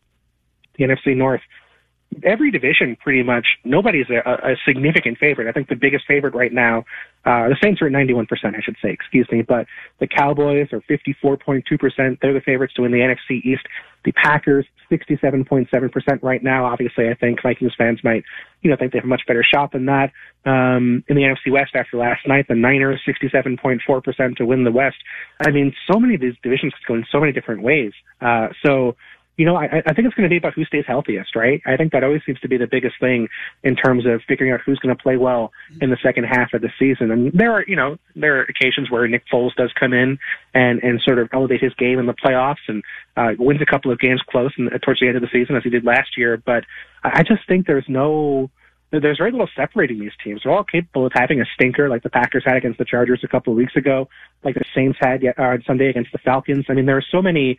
the 0.78 0.84
NFC 0.84 1.16
North 1.16 1.42
every 2.24 2.52
division 2.52 2.98
pretty 3.02 3.24
much 3.24 3.46
nobody's 3.64 4.08
a, 4.10 4.30
a 4.30 4.56
significant 4.66 5.18
favorite. 5.18 5.48
I 5.48 5.52
think 5.52 5.70
the 5.70 5.76
biggest 5.76 6.06
favorite 6.08 6.36
right 6.36 6.52
now, 6.52 6.80
uh, 7.26 7.50
the 7.50 7.58
Saints 7.62 7.82
are 7.82 7.88
at 7.88 7.94
91%, 7.94 8.28
I 8.32 8.62
should 8.62 8.76
say, 8.82 8.92
excuse 8.92 9.28
me, 9.32 9.42
but 9.42 9.66
the 10.00 10.08
Cowboys 10.08 10.68
are 10.74 10.82
54.2%. 10.82 12.20
They're 12.22 12.34
the 12.34 12.42
favorites 12.42 12.74
to 12.76 12.82
win 12.82 12.92
the 12.92 13.00
NFC 13.00 13.44
East. 13.44 13.64
The 14.04 14.12
Packers, 14.14 14.66
67.7% 14.92 16.24
right 16.24 16.44
now. 16.44 16.66
Obviously, 16.66 17.08
I 17.10 17.14
think 17.14 17.42
Vikings 17.42 17.74
fans 17.78 18.00
might, 18.04 18.24
you 18.62 18.70
know, 18.70 18.76
think 18.76 18.92
they 18.92 18.98
have 18.98 19.06
a 19.06 19.08
much 19.08 19.22
better 19.28 19.44
shot 19.44 19.72
than 19.72 19.86
that. 19.86 20.12
Um, 20.44 21.04
in 21.08 21.16
the 21.16 21.22
NFC 21.22 21.52
West 21.52 21.72
after 21.76 21.98
last 21.98 22.28
night, 22.28 22.48
the 22.50 22.56
Niners, 22.56 23.00
67.4% 23.08 24.36
to 24.38 24.46
win 24.46 24.64
the 24.64 24.72
West. 24.72 24.98
I 25.46 25.52
mean, 25.52 25.74
so 25.92 26.00
many 26.00 26.16
of 26.16 26.22
these 26.22 26.34
divisions 26.42 26.74
go 26.88 26.96
in 26.96 27.06
so 27.12 27.20
many 27.20 27.32
different 27.32 27.62
ways. 27.62 27.94
Uh, 28.20 28.48
so, 28.66 28.96
you 29.42 29.48
know, 29.48 29.56
I, 29.56 29.82
I 29.88 29.94
think 29.96 30.06
it's 30.06 30.14
going 30.14 30.30
to 30.30 30.30
be 30.30 30.38
about 30.38 30.54
who 30.54 30.64
stays 30.66 30.84
healthiest, 30.86 31.36
right? 31.36 31.64
I 31.66 31.76
think 31.76 31.94
that 31.94 32.04
always 32.04 32.22
seems 32.28 32.40
to 32.42 32.48
be 32.48 32.58
the 32.58 32.68
biggest 32.68 33.00
thing 33.00 33.28
in 33.64 33.76
terms 33.76 34.06
of 34.06 34.22
figuring 34.28 34.54
out 34.54 34.60
who's 34.64 34.78
going 34.78 34.96
to 34.96 35.02
play 35.02 35.18
well 35.18 35.52
in 35.82 35.90
the 35.90 35.98
second 36.04 36.26
half 36.26 36.54
of 36.54 36.62
the 36.62 36.70
season. 36.78 37.10
And 37.10 37.32
there 37.34 37.52
are, 37.52 37.66
you 37.68 37.76
know, 37.76 37.98
there 38.16 38.38
are 38.38 38.44
occasions 38.44 38.92
where 38.92 39.08
Nick 39.08 39.24
Foles 39.34 39.56
does 39.56 39.74
come 39.80 39.94
in 39.94 40.20
and 40.54 40.84
and 40.84 41.02
sort 41.02 41.18
of 41.18 41.28
elevate 41.34 41.60
his 41.60 41.74
game 41.74 41.98
in 41.98 42.06
the 42.06 42.14
playoffs 42.14 42.62
and 42.68 42.84
uh, 43.18 43.32
wins 43.40 43.64
a 43.64 43.66
couple 43.66 43.92
of 43.92 43.98
games 43.98 44.22
close 44.30 44.52
and 44.60 44.70
towards 44.84 45.00
the 45.00 45.08
end 45.08 45.16
of 45.16 45.24
the 45.24 45.30
season 45.34 45.56
as 45.56 45.64
he 45.64 45.72
did 45.72 45.84
last 45.84 46.16
year. 46.18 46.38
But 46.38 46.66
I 47.04 47.24
just 47.24 47.48
think 47.48 47.66
there's 47.66 47.86
no 47.88 48.52
there's 48.92 49.18
very 49.18 49.32
little 49.32 49.50
separating 49.56 50.00
these 50.00 50.12
teams. 50.24 50.42
They're 50.44 50.52
all 50.52 50.66
capable 50.66 51.06
of 51.06 51.14
having 51.16 51.40
a 51.42 51.46
stinker 51.56 51.90
like 51.90 52.04
the 52.04 52.10
Packers 52.10 52.44
had 52.46 52.58
against 52.58 52.78
the 52.78 52.86
Chargers 52.86 53.22
a 53.24 53.28
couple 53.28 53.54
of 53.54 53.58
weeks 53.58 53.76
ago, 53.76 54.10
like 54.44 54.56
the 54.56 54.66
Saints 54.76 55.00
had 55.02 55.24
uh, 55.26 55.58
Sunday 55.66 55.90
against 55.90 56.12
the 56.12 56.18
Falcons. 56.18 56.66
I 56.70 56.74
mean, 56.74 56.86
there 56.86 56.98
are 56.98 57.06
so 57.10 57.22
many 57.22 57.58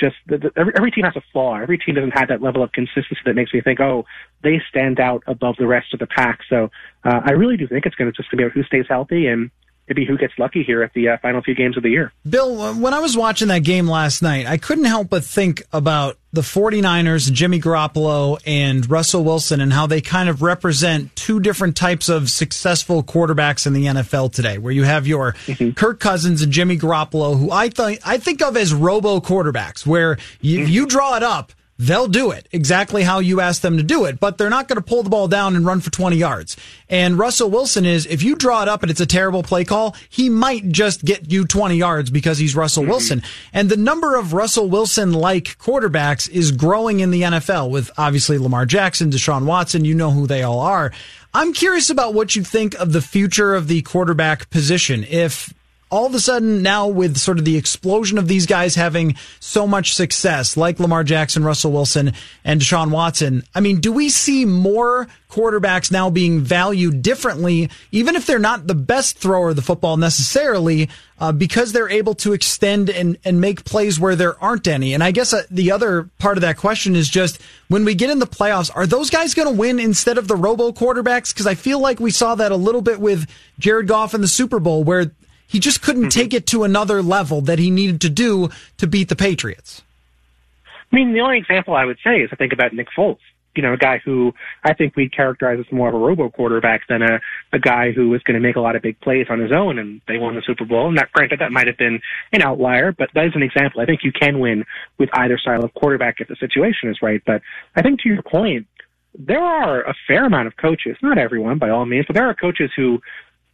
just 0.00 0.16
the, 0.26 0.38
the, 0.38 0.50
every, 0.56 0.72
every 0.76 0.90
team 0.90 1.04
has 1.04 1.14
a 1.14 1.22
flaw. 1.32 1.60
Every 1.60 1.78
team 1.78 1.94
doesn't 1.94 2.18
have 2.18 2.28
that 2.28 2.42
level 2.42 2.62
of 2.62 2.72
consistency 2.72 3.20
that 3.26 3.34
makes 3.34 3.52
me 3.52 3.60
think, 3.60 3.80
oh, 3.80 4.06
they 4.42 4.60
stand 4.68 4.98
out 4.98 5.22
above 5.26 5.56
the 5.58 5.66
rest 5.66 5.92
of 5.92 6.00
the 6.00 6.06
pack. 6.06 6.40
So 6.48 6.70
uh, 7.04 7.20
I 7.24 7.32
really 7.32 7.56
do 7.56 7.68
think 7.68 7.86
it's 7.86 7.94
going 7.94 8.10
to 8.10 8.16
just 8.16 8.30
be 8.30 8.42
about 8.42 8.52
who 8.52 8.64
stays 8.64 8.86
healthy 8.88 9.26
and 9.26 9.50
maybe 9.90 10.06
who 10.06 10.16
gets 10.16 10.38
lucky 10.38 10.62
here 10.62 10.82
at 10.82 10.92
the 10.94 11.08
uh, 11.08 11.18
final 11.18 11.42
few 11.42 11.54
games 11.54 11.76
of 11.76 11.82
the 11.82 11.90
year. 11.90 12.12
Bill, 12.28 12.74
when 12.74 12.94
I 12.94 13.00
was 13.00 13.16
watching 13.16 13.48
that 13.48 13.64
game 13.64 13.88
last 13.88 14.22
night, 14.22 14.46
I 14.46 14.56
couldn't 14.56 14.84
help 14.84 15.10
but 15.10 15.24
think 15.24 15.64
about 15.72 16.16
the 16.32 16.42
49ers, 16.42 17.32
Jimmy 17.32 17.60
Garoppolo, 17.60 18.40
and 18.46 18.88
Russell 18.88 19.24
Wilson, 19.24 19.60
and 19.60 19.72
how 19.72 19.88
they 19.88 20.00
kind 20.00 20.28
of 20.28 20.42
represent 20.42 21.14
two 21.16 21.40
different 21.40 21.76
types 21.76 22.08
of 22.08 22.30
successful 22.30 23.02
quarterbacks 23.02 23.66
in 23.66 23.72
the 23.72 23.86
NFL 23.86 24.32
today, 24.32 24.58
where 24.58 24.72
you 24.72 24.84
have 24.84 25.08
your 25.08 25.32
mm-hmm. 25.32 25.72
Kirk 25.72 25.98
Cousins 25.98 26.40
and 26.42 26.52
Jimmy 26.52 26.78
Garoppolo, 26.78 27.36
who 27.36 27.50
I, 27.50 27.68
th- 27.68 28.00
I 28.04 28.18
think 28.18 28.42
of 28.42 28.56
as 28.56 28.72
robo 28.72 29.18
quarterbacks, 29.18 29.84
where 29.84 30.18
you, 30.40 30.60
mm-hmm. 30.60 30.68
you 30.68 30.86
draw 30.86 31.16
it 31.16 31.24
up 31.24 31.52
they'll 31.80 32.08
do 32.08 32.30
it 32.30 32.46
exactly 32.52 33.02
how 33.02 33.20
you 33.20 33.40
ask 33.40 33.62
them 33.62 33.78
to 33.78 33.82
do 33.82 34.04
it, 34.04 34.20
but 34.20 34.36
they're 34.36 34.50
not 34.50 34.68
going 34.68 34.76
to 34.76 34.82
pull 34.82 35.02
the 35.02 35.08
ball 35.08 35.28
down 35.28 35.56
and 35.56 35.64
run 35.64 35.80
for 35.80 35.90
20 35.90 36.14
yards. 36.14 36.54
And 36.90 37.18
Russell 37.18 37.50
Wilson 37.50 37.86
is, 37.86 38.04
if 38.04 38.22
you 38.22 38.36
draw 38.36 38.62
it 38.62 38.68
up 38.68 38.82
and 38.82 38.90
it's 38.90 39.00
a 39.00 39.06
terrible 39.06 39.42
play 39.42 39.64
call, 39.64 39.96
he 40.10 40.28
might 40.28 40.68
just 40.68 41.02
get 41.04 41.32
you 41.32 41.46
20 41.46 41.76
yards 41.76 42.10
because 42.10 42.36
he's 42.36 42.54
Russell 42.54 42.82
mm-hmm. 42.82 42.90
Wilson. 42.90 43.22
And 43.54 43.70
the 43.70 43.78
number 43.78 44.16
of 44.16 44.34
Russell 44.34 44.68
Wilson 44.68 45.14
like 45.14 45.56
quarterbacks 45.58 46.28
is 46.28 46.52
growing 46.52 47.00
in 47.00 47.10
the 47.10 47.22
NFL 47.22 47.70
with 47.70 47.90
obviously 47.96 48.36
Lamar 48.36 48.66
Jackson, 48.66 49.10
Deshaun 49.10 49.46
Watson, 49.46 49.86
you 49.86 49.94
know 49.94 50.10
who 50.10 50.26
they 50.26 50.42
all 50.42 50.60
are. 50.60 50.92
I'm 51.32 51.54
curious 51.54 51.88
about 51.88 52.12
what 52.12 52.36
you 52.36 52.44
think 52.44 52.74
of 52.74 52.92
the 52.92 53.00
future 53.00 53.54
of 53.54 53.68
the 53.68 53.80
quarterback 53.82 54.50
position. 54.50 55.04
If 55.08 55.54
all 55.90 56.06
of 56.06 56.14
a 56.14 56.20
sudden 56.20 56.62
now 56.62 56.86
with 56.86 57.16
sort 57.16 57.38
of 57.38 57.44
the 57.44 57.56
explosion 57.56 58.16
of 58.18 58.28
these 58.28 58.46
guys 58.46 58.74
having 58.74 59.16
so 59.40 59.66
much 59.66 59.94
success, 59.94 60.56
like 60.56 60.78
Lamar 60.78 61.04
Jackson, 61.04 61.44
Russell 61.44 61.72
Wilson, 61.72 62.12
and 62.44 62.60
Deshaun 62.60 62.90
Watson, 62.90 63.42
I 63.54 63.60
mean, 63.60 63.80
do 63.80 63.92
we 63.92 64.08
see 64.08 64.44
more 64.44 65.08
quarterbacks 65.30 65.92
now 65.92 66.10
being 66.10 66.40
valued 66.40 67.02
differently, 67.02 67.70
even 67.92 68.16
if 68.16 68.26
they're 68.26 68.38
not 68.38 68.66
the 68.66 68.74
best 68.74 69.18
thrower 69.18 69.50
of 69.50 69.56
the 69.56 69.62
football 69.62 69.96
necessarily, 69.96 70.88
uh, 71.20 71.32
because 71.32 71.72
they're 71.72 71.88
able 71.88 72.14
to 72.14 72.32
extend 72.32 72.90
and, 72.90 73.16
and 73.24 73.40
make 73.40 73.64
plays 73.64 74.00
where 74.00 74.16
there 74.16 74.42
aren't 74.42 74.66
any? 74.66 74.92
And 74.92 75.04
I 75.04 75.12
guess 75.12 75.32
uh, 75.32 75.42
the 75.50 75.70
other 75.70 76.08
part 76.18 76.36
of 76.36 76.42
that 76.42 76.56
question 76.56 76.96
is 76.96 77.08
just 77.08 77.40
when 77.68 77.84
we 77.84 77.94
get 77.94 78.10
in 78.10 78.18
the 78.18 78.26
playoffs, 78.26 78.70
are 78.74 78.86
those 78.86 79.10
guys 79.10 79.34
going 79.34 79.48
to 79.48 79.54
win 79.54 79.78
instead 79.78 80.18
of 80.18 80.28
the 80.28 80.36
robo 80.36 80.72
quarterbacks? 80.72 81.32
Because 81.32 81.46
I 81.46 81.54
feel 81.54 81.78
like 81.78 82.00
we 82.00 82.10
saw 82.10 82.34
that 82.34 82.52
a 82.52 82.56
little 82.56 82.82
bit 82.82 83.00
with 83.00 83.30
Jared 83.58 83.86
Goff 83.86 84.14
in 84.14 84.20
the 84.20 84.28
Super 84.28 84.58
Bowl, 84.58 84.82
where 84.82 85.12
he 85.50 85.58
just 85.58 85.82
couldn't 85.82 86.02
mm-hmm. 86.02 86.20
take 86.20 86.32
it 86.32 86.46
to 86.46 86.62
another 86.62 87.02
level 87.02 87.40
that 87.40 87.58
he 87.58 87.70
needed 87.70 88.00
to 88.02 88.08
do 88.08 88.50
to 88.78 88.86
beat 88.86 89.08
the 89.08 89.16
Patriots. 89.16 89.82
I 90.92 90.96
mean, 90.96 91.12
the 91.12 91.20
only 91.20 91.38
example 91.38 91.74
I 91.74 91.84
would 91.84 91.98
say 92.04 92.20
is 92.20 92.30
I 92.32 92.36
think 92.36 92.52
about 92.52 92.72
Nick 92.72 92.86
Foles. 92.96 93.18
You 93.56 93.62
know, 93.64 93.72
a 93.72 93.76
guy 93.76 93.98
who 94.04 94.32
I 94.62 94.74
think 94.74 94.94
we'd 94.94 95.12
characterize 95.12 95.58
as 95.58 95.72
more 95.72 95.88
of 95.88 95.94
a 95.94 95.98
robo 95.98 96.30
quarterback 96.30 96.82
than 96.88 97.02
a, 97.02 97.18
a 97.52 97.58
guy 97.58 97.90
who 97.90 98.08
was 98.08 98.22
going 98.22 98.40
to 98.40 98.40
make 98.40 98.54
a 98.54 98.60
lot 98.60 98.76
of 98.76 98.82
big 98.82 99.00
plays 99.00 99.26
on 99.28 99.40
his 99.40 99.50
own, 99.50 99.76
and 99.76 100.00
they 100.06 100.18
won 100.18 100.36
the 100.36 100.42
Super 100.46 100.64
Bowl. 100.64 100.86
And 100.86 100.96
that, 100.98 101.10
granted, 101.10 101.40
that 101.40 101.50
might 101.50 101.66
have 101.66 101.76
been 101.76 102.00
an 102.32 102.42
outlier, 102.42 102.92
but 102.92 103.08
that 103.14 103.26
is 103.26 103.32
an 103.34 103.42
example. 103.42 103.80
I 103.80 103.86
think 103.86 104.04
you 104.04 104.12
can 104.12 104.38
win 104.38 104.64
with 104.98 105.08
either 105.14 105.36
style 105.36 105.64
of 105.64 105.74
quarterback 105.74 106.20
if 106.20 106.28
the 106.28 106.36
situation 106.36 106.90
is 106.90 107.02
right. 107.02 107.20
But 107.26 107.42
I 107.74 107.82
think 107.82 108.00
to 108.02 108.08
your 108.08 108.22
point, 108.22 108.68
there 109.18 109.42
are 109.42 109.82
a 109.82 109.94
fair 110.06 110.26
amount 110.26 110.46
of 110.46 110.56
coaches, 110.56 110.96
not 111.02 111.18
everyone 111.18 111.58
by 111.58 111.70
all 111.70 111.86
means, 111.86 112.06
but 112.06 112.14
there 112.14 112.28
are 112.28 112.34
coaches 112.34 112.70
who 112.76 113.00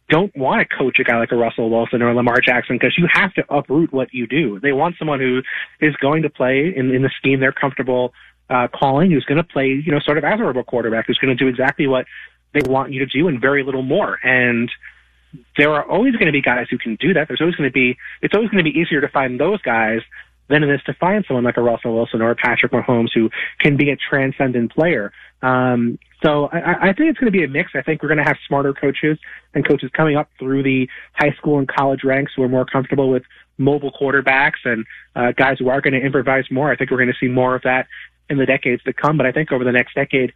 don't 0.09 0.35
want 0.35 0.67
to 0.67 0.75
coach 0.75 0.99
a 0.99 1.03
guy 1.03 1.17
like 1.17 1.31
a 1.31 1.35
Russell 1.35 1.69
Wilson 1.69 2.01
or 2.01 2.13
Lamar 2.13 2.39
Jackson 2.39 2.77
because 2.77 2.97
you 2.97 3.07
have 3.11 3.33
to 3.33 3.43
uproot 3.53 3.91
what 3.91 4.13
you 4.13 4.25
do. 4.25 4.59
They 4.59 4.71
want 4.71 4.95
someone 4.97 5.19
who 5.19 5.41
is 5.81 5.95
going 5.97 6.23
to 6.23 6.29
play 6.29 6.73
in, 6.75 6.91
in 6.91 7.01
the 7.01 7.11
scheme 7.17 7.39
they're 7.39 7.51
comfortable 7.51 8.13
uh, 8.49 8.67
calling, 8.73 9.11
who's 9.11 9.25
going 9.25 9.37
to 9.37 9.43
play, 9.43 9.67
you 9.67 9.91
know, 9.91 9.99
sort 9.99 10.17
of 10.17 10.23
as 10.23 10.39
a 10.39 10.43
robot 10.43 10.65
quarterback, 10.65 11.07
who's 11.07 11.17
going 11.17 11.35
to 11.35 11.43
do 11.43 11.49
exactly 11.49 11.87
what 11.87 12.05
they 12.53 12.61
want 12.69 12.93
you 12.93 12.99
to 12.99 13.05
do 13.05 13.27
and 13.27 13.41
very 13.41 13.63
little 13.63 13.83
more. 13.83 14.17
And 14.23 14.71
there 15.57 15.73
are 15.73 15.83
always 15.83 16.13
going 16.13 16.27
to 16.27 16.31
be 16.31 16.41
guys 16.41 16.67
who 16.69 16.77
can 16.77 16.95
do 16.95 17.13
that. 17.13 17.27
There's 17.27 17.41
always 17.41 17.55
going 17.55 17.69
to 17.69 17.73
be, 17.73 17.97
it's 18.21 18.33
always 18.33 18.49
going 18.49 18.63
to 18.63 18.71
be 18.71 18.79
easier 18.79 19.01
to 19.01 19.09
find 19.09 19.39
those 19.39 19.61
guys 19.61 19.99
than 20.47 20.63
it 20.63 20.69
is 20.69 20.81
to 20.85 20.93
find 20.93 21.25
someone 21.27 21.43
like 21.43 21.57
a 21.57 21.61
Russell 21.61 21.93
Wilson 21.93 22.21
or 22.21 22.31
a 22.31 22.35
Patrick 22.35 22.71
Mahomes 22.71 23.09
who 23.13 23.29
can 23.59 23.75
be 23.75 23.89
a 23.89 23.97
transcendent 23.97 24.73
player. 24.73 25.11
Um, 25.41 25.99
so 26.23 26.45
I, 26.51 26.89
I 26.89 26.93
think 26.93 27.09
it's 27.09 27.19
going 27.19 27.31
to 27.31 27.37
be 27.37 27.43
a 27.43 27.47
mix. 27.47 27.71
I 27.75 27.81
think 27.81 28.01
we're 28.01 28.09
going 28.09 28.17
to 28.17 28.23
have 28.23 28.37
smarter 28.47 28.73
coaches 28.73 29.19
and 29.53 29.67
coaches 29.67 29.91
coming 29.95 30.17
up 30.17 30.29
through 30.39 30.63
the 30.63 30.89
high 31.13 31.31
school 31.37 31.59
and 31.59 31.67
college 31.67 32.03
ranks 32.03 32.31
who 32.35 32.43
are 32.43 32.49
more 32.49 32.65
comfortable 32.65 33.09
with 33.09 33.23
mobile 33.57 33.91
quarterbacks 33.91 34.65
and 34.65 34.85
uh, 35.15 35.31
guys 35.31 35.57
who 35.59 35.69
are 35.69 35.81
going 35.81 35.93
to 35.93 35.99
improvise 35.99 36.45
more. 36.49 36.71
I 36.71 36.75
think 36.75 36.91
we're 36.91 36.97
going 36.97 37.13
to 37.13 37.17
see 37.19 37.27
more 37.27 37.55
of 37.55 37.61
that 37.63 37.87
in 38.29 38.37
the 38.37 38.45
decades 38.45 38.83
to 38.83 38.93
come. 38.93 39.17
But 39.17 39.25
I 39.25 39.31
think 39.31 39.51
over 39.51 39.63
the 39.63 39.71
next 39.71 39.93
decade, 39.93 40.33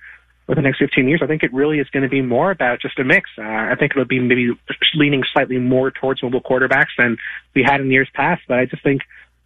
or 0.47 0.55
the 0.55 0.61
next 0.61 0.79
15 0.79 1.07
years, 1.07 1.21
I 1.23 1.27
think 1.27 1.43
it 1.43 1.53
really 1.53 1.79
is 1.79 1.87
going 1.89 2.03
to 2.03 2.09
be 2.09 2.21
more 2.21 2.51
about 2.51 2.81
just 2.81 2.99
a 2.99 3.03
mix. 3.03 3.29
Uh, 3.37 3.43
I 3.43 3.75
think 3.79 3.91
it'll 3.91 4.05
be 4.05 4.19
maybe 4.19 4.51
leaning 4.95 5.23
slightly 5.31 5.57
more 5.57 5.91
towards 5.91 6.21
mobile 6.23 6.41
quarterbacks 6.41 6.93
than 6.97 7.17
we 7.55 7.63
had 7.63 7.79
in 7.79 7.91
years 7.91 8.09
past. 8.13 8.41
But 8.47 8.59
I 8.59 8.65
just 8.65 8.83
think 8.83 9.01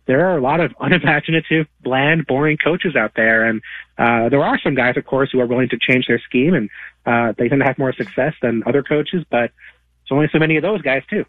there 0.05 0.29
are 0.29 0.37
a 0.37 0.41
lot 0.41 0.59
of 0.59 0.73
unimaginative, 0.79 1.67
bland, 1.81 2.27
boring 2.27 2.57
coaches 2.57 2.95
out 2.95 3.13
there, 3.15 3.45
and 3.45 3.61
uh, 3.97 4.29
there 4.29 4.43
are 4.43 4.59
some 4.59 4.75
guys, 4.75 4.97
of 4.97 5.05
course, 5.05 5.31
who 5.31 5.39
are 5.39 5.47
willing 5.47 5.69
to 5.69 5.77
change 5.77 6.07
their 6.07 6.19
scheme, 6.19 6.53
and 6.53 6.69
uh, 7.05 7.33
they 7.37 7.49
tend 7.49 7.61
to 7.61 7.65
have 7.65 7.77
more 7.77 7.93
success 7.93 8.33
than 8.41 8.63
other 8.65 8.83
coaches. 8.83 9.23
But 9.29 9.51
there's 10.01 10.11
only 10.11 10.29
so 10.31 10.39
many 10.39 10.57
of 10.57 10.61
those 10.61 10.81
guys 10.81 11.03
too. 11.09 11.25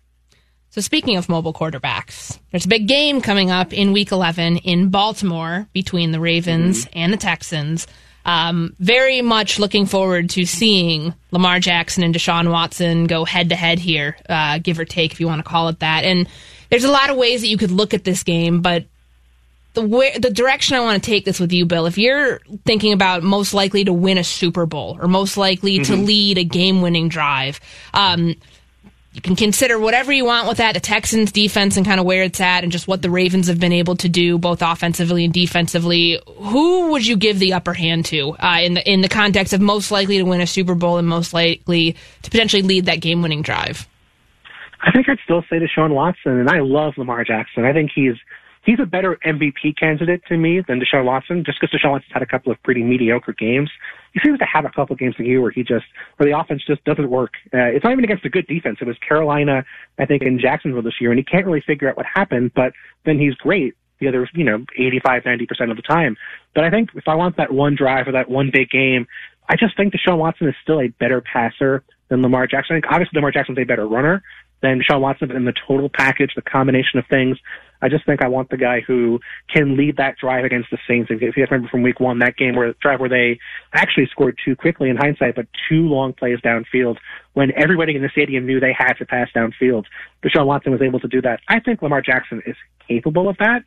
So 0.70 0.80
speaking 0.80 1.16
of 1.16 1.28
mobile 1.28 1.54
quarterbacks, 1.54 2.38
there's 2.50 2.66
a 2.66 2.68
big 2.68 2.86
game 2.86 3.22
coming 3.22 3.50
up 3.50 3.72
in 3.72 3.92
Week 3.92 4.12
11 4.12 4.58
in 4.58 4.90
Baltimore 4.90 5.66
between 5.72 6.10
the 6.10 6.20
Ravens 6.20 6.84
mm-hmm. 6.84 6.98
and 6.98 7.12
the 7.12 7.16
Texans. 7.16 7.86
Um, 8.26 8.74
very 8.80 9.22
much 9.22 9.60
looking 9.60 9.86
forward 9.86 10.30
to 10.30 10.44
seeing 10.44 11.14
Lamar 11.30 11.60
Jackson 11.60 12.02
and 12.02 12.12
Deshaun 12.12 12.50
Watson 12.50 13.06
go 13.06 13.24
head 13.24 13.50
to 13.50 13.54
head 13.54 13.78
here, 13.78 14.16
uh, 14.28 14.58
give 14.58 14.80
or 14.80 14.84
take, 14.84 15.12
if 15.12 15.20
you 15.20 15.28
want 15.28 15.38
to 15.38 15.48
call 15.48 15.68
it 15.68 15.78
that. 15.78 16.04
And 16.04 16.28
there's 16.70 16.84
a 16.84 16.90
lot 16.90 17.10
of 17.10 17.16
ways 17.16 17.40
that 17.40 17.48
you 17.48 17.58
could 17.58 17.70
look 17.70 17.94
at 17.94 18.04
this 18.04 18.22
game, 18.22 18.60
but 18.60 18.84
the 19.76 19.86
way, 19.86 20.16
the 20.18 20.30
direction 20.30 20.76
I 20.76 20.80
want 20.80 21.02
to 21.02 21.10
take 21.10 21.24
this 21.24 21.38
with 21.38 21.52
you, 21.52 21.66
Bill, 21.66 21.86
if 21.86 21.98
you're 21.98 22.40
thinking 22.64 22.92
about 22.92 23.22
most 23.22 23.54
likely 23.54 23.84
to 23.84 23.92
win 23.92 24.18
a 24.18 24.24
Super 24.24 24.66
Bowl 24.66 24.98
or 25.00 25.06
most 25.06 25.36
likely 25.36 25.78
mm-hmm. 25.78 25.94
to 25.94 25.96
lead 25.96 26.38
a 26.38 26.44
game 26.44 26.80
winning 26.80 27.08
drive, 27.08 27.60
um, 27.92 28.34
you 29.16 29.22
can 29.22 29.36
consider 29.36 29.78
whatever 29.78 30.12
you 30.12 30.26
want 30.26 30.46
with 30.48 30.58
that, 30.58 30.74
the 30.74 30.80
Texans 30.80 31.32
defense 31.32 31.76
and 31.76 31.86
kind 31.86 31.98
of 32.00 32.04
where 32.04 32.22
it's 32.22 32.40
at 32.40 32.64
and 32.64 32.72
just 32.72 32.86
what 32.86 33.00
the 33.00 33.08
Ravens 33.08 33.48
have 33.48 33.58
been 33.58 33.72
able 33.72 33.96
to 33.96 34.10
do 34.10 34.36
both 34.36 34.60
offensively 34.60 35.24
and 35.24 35.32
defensively. 35.32 36.20
Who 36.36 36.90
would 36.90 37.06
you 37.06 37.16
give 37.16 37.38
the 37.38 37.54
upper 37.54 37.72
hand 37.72 38.04
to 38.06 38.32
uh, 38.32 38.60
in 38.62 38.74
the 38.74 38.90
in 38.90 39.00
the 39.00 39.08
context 39.08 39.54
of 39.54 39.60
most 39.62 39.90
likely 39.90 40.18
to 40.18 40.24
win 40.24 40.42
a 40.42 40.46
Super 40.46 40.74
Bowl 40.74 40.98
and 40.98 41.08
most 41.08 41.32
likely 41.32 41.96
to 42.22 42.30
potentially 42.30 42.62
lead 42.62 42.86
that 42.86 43.00
game 43.00 43.22
winning 43.22 43.40
drive? 43.40 43.88
I 44.80 44.92
think 44.92 45.08
I'd 45.08 45.18
still 45.24 45.42
say 45.48 45.58
Deshaun 45.58 45.94
Watson, 45.94 46.38
and 46.38 46.50
I 46.50 46.60
love 46.60 46.94
Lamar 46.96 47.24
Jackson. 47.24 47.64
I 47.64 47.72
think 47.72 47.90
he's 47.94 48.14
he's 48.64 48.80
a 48.80 48.86
better 48.86 49.18
MVP 49.24 49.78
candidate 49.78 50.22
to 50.28 50.36
me 50.36 50.60
than 50.66 50.80
Deshaun 50.80 51.04
Watson, 51.04 51.44
just 51.44 51.60
because 51.60 51.78
Deshaun 51.78 51.92
Watson's 51.92 52.12
had 52.12 52.22
a 52.22 52.26
couple 52.26 52.52
of 52.52 52.62
pretty 52.62 52.82
mediocre 52.82 53.32
games. 53.32 53.70
He 54.12 54.20
seems 54.24 54.38
to 54.40 54.44
have 54.44 54.64
a 54.64 54.70
couple 54.70 54.94
of 54.94 54.98
games 54.98 55.14
a 55.18 55.24
year 55.24 55.40
where 55.40 55.50
he 55.50 55.62
just 55.62 55.86
where 56.16 56.30
the 56.30 56.38
offense 56.38 56.62
just 56.66 56.84
doesn't 56.84 57.08
work. 57.08 57.34
Uh, 57.54 57.70
it's 57.72 57.84
not 57.84 57.92
even 57.92 58.04
against 58.04 58.24
a 58.24 58.30
good 58.30 58.46
defense. 58.46 58.78
It 58.80 58.86
was 58.86 58.96
Carolina, 58.98 59.64
I 59.98 60.04
think, 60.04 60.22
in 60.22 60.38
Jacksonville 60.38 60.82
this 60.82 61.00
year, 61.00 61.10
and 61.10 61.18
he 61.18 61.24
can't 61.24 61.46
really 61.46 61.62
figure 61.66 61.88
out 61.88 61.96
what 61.96 62.06
happened. 62.12 62.52
But 62.54 62.72
then 63.04 63.18
he's 63.18 63.34
great 63.34 63.74
the 63.98 64.08
other, 64.08 64.28
you 64.34 64.44
know, 64.44 64.64
85, 64.76 65.24
90 65.24 65.46
percent 65.46 65.70
of 65.70 65.76
the 65.76 65.82
time. 65.82 66.16
But 66.54 66.64
I 66.64 66.70
think 66.70 66.90
if 66.94 67.08
I 67.08 67.14
want 67.14 67.36
that 67.38 67.52
one 67.52 67.74
drive 67.76 68.08
or 68.08 68.12
that 68.12 68.28
one 68.28 68.50
big 68.52 68.68
game, 68.68 69.06
I 69.48 69.56
just 69.56 69.76
think 69.76 69.94
Deshaun 69.94 70.18
Watson 70.18 70.48
is 70.48 70.54
still 70.62 70.80
a 70.80 70.88
better 70.88 71.20
passer 71.20 71.82
than 72.08 72.22
Lamar 72.22 72.46
Jackson. 72.46 72.76
I 72.76 72.80
think 72.80 72.92
obviously 72.92 73.16
Lamar 73.16 73.30
Jackson's 73.30 73.58
a 73.58 73.64
better 73.64 73.86
runner, 73.86 74.22
than 74.62 74.80
Sean 74.82 75.02
Watson 75.02 75.30
in 75.30 75.44
the 75.44 75.52
total 75.66 75.88
package, 75.88 76.32
the 76.34 76.42
combination 76.42 76.98
of 76.98 77.04
things. 77.08 77.38
I 77.82 77.88
just 77.88 78.06
think 78.06 78.22
I 78.22 78.28
want 78.28 78.48
the 78.48 78.56
guy 78.56 78.80
who 78.80 79.20
can 79.52 79.76
lead 79.76 79.98
that 79.98 80.16
drive 80.18 80.44
against 80.44 80.70
the 80.70 80.78
Saints. 80.88 81.10
If 81.10 81.20
you 81.20 81.30
guys 81.30 81.50
remember 81.50 81.68
from 81.68 81.82
week 81.82 82.00
one, 82.00 82.20
that 82.20 82.36
game 82.36 82.56
where 82.56 82.68
the 82.68 82.76
drive 82.80 83.00
where 83.00 83.08
they 83.08 83.38
actually 83.74 84.06
scored 84.06 84.38
too 84.42 84.56
quickly 84.56 84.88
in 84.88 84.96
hindsight, 84.96 85.36
but 85.36 85.46
two 85.68 85.86
long 85.86 86.14
plays 86.14 86.38
downfield 86.40 86.96
when 87.34 87.52
everybody 87.54 87.94
in 87.94 88.02
the 88.02 88.08
stadium 88.08 88.46
knew 88.46 88.60
they 88.60 88.74
had 88.76 88.94
to 88.94 89.04
pass 89.04 89.28
downfield. 89.36 89.84
Deshaun 90.22 90.46
Watson 90.46 90.72
was 90.72 90.80
able 90.80 91.00
to 91.00 91.08
do 91.08 91.20
that. 91.20 91.40
I 91.48 91.60
think 91.60 91.82
Lamar 91.82 92.00
Jackson 92.00 92.42
is 92.46 92.56
capable 92.88 93.28
of 93.28 93.36
that 93.38 93.62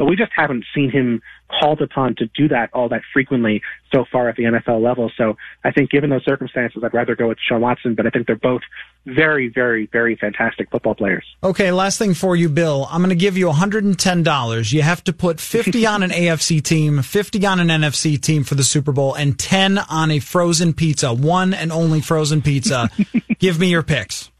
but 0.00 0.06
we 0.06 0.16
just 0.16 0.32
haven't 0.34 0.64
seen 0.74 0.90
him 0.90 1.20
called 1.60 1.82
upon 1.82 2.14
to 2.14 2.24
do 2.34 2.48
that 2.48 2.70
all 2.72 2.88
that 2.88 3.02
frequently 3.12 3.60
so 3.92 4.06
far 4.10 4.30
at 4.30 4.36
the 4.36 4.44
NFL 4.44 4.82
level. 4.82 5.12
So 5.14 5.36
I 5.62 5.72
think 5.72 5.90
given 5.90 6.08
those 6.08 6.24
circumstances, 6.24 6.82
I'd 6.82 6.94
rather 6.94 7.14
go 7.14 7.28
with 7.28 7.36
Sean 7.46 7.60
Watson, 7.60 7.94
but 7.94 8.06
I 8.06 8.08
think 8.08 8.26
they're 8.26 8.36
both 8.36 8.62
very, 9.04 9.48
very, 9.48 9.90
very 9.92 10.16
fantastic 10.16 10.70
football 10.70 10.94
players. 10.94 11.26
Okay, 11.44 11.70
last 11.70 11.98
thing 11.98 12.14
for 12.14 12.34
you, 12.34 12.48
Bill. 12.48 12.88
I'm 12.90 13.02
going 13.02 13.10
to 13.10 13.14
give 13.14 13.36
you 13.36 13.48
$110. 13.48 14.72
You 14.72 14.80
have 14.80 15.04
to 15.04 15.12
put 15.12 15.38
50 15.38 15.84
on 15.84 16.02
an 16.02 16.12
AFC 16.12 16.62
team, 16.62 17.02
50 17.02 17.44
on 17.44 17.60
an 17.60 17.68
NFC 17.68 18.18
team 18.18 18.42
for 18.42 18.54
the 18.54 18.64
Super 18.64 18.92
Bowl, 18.92 19.12
and 19.12 19.38
10 19.38 19.76
on 19.76 20.10
a 20.10 20.18
frozen 20.18 20.72
pizza, 20.72 21.12
one 21.12 21.52
and 21.52 21.70
only 21.70 22.00
frozen 22.00 22.40
pizza. 22.40 22.88
give 23.38 23.60
me 23.60 23.68
your 23.68 23.82
picks. 23.82 24.30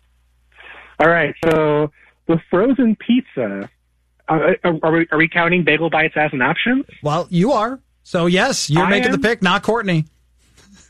All 0.99 1.11
right, 1.11 1.35
so 1.45 1.90
the 2.29 2.40
frozen 2.49 2.97
pizza 2.97 3.69
uh, 4.30 4.78
are, 4.82 4.92
we, 4.92 5.06
are 5.10 5.18
we 5.18 5.28
counting 5.28 5.64
bagel 5.64 5.90
bites 5.90 6.14
as 6.16 6.32
an 6.32 6.42
option? 6.42 6.84
Well, 7.02 7.26
you 7.30 7.52
are. 7.52 7.80
So 8.02 8.26
yes, 8.26 8.70
you're 8.70 8.84
I 8.84 8.90
making 8.90 9.12
am? 9.12 9.20
the 9.20 9.28
pick, 9.28 9.42
not 9.42 9.62
Courtney. 9.62 10.04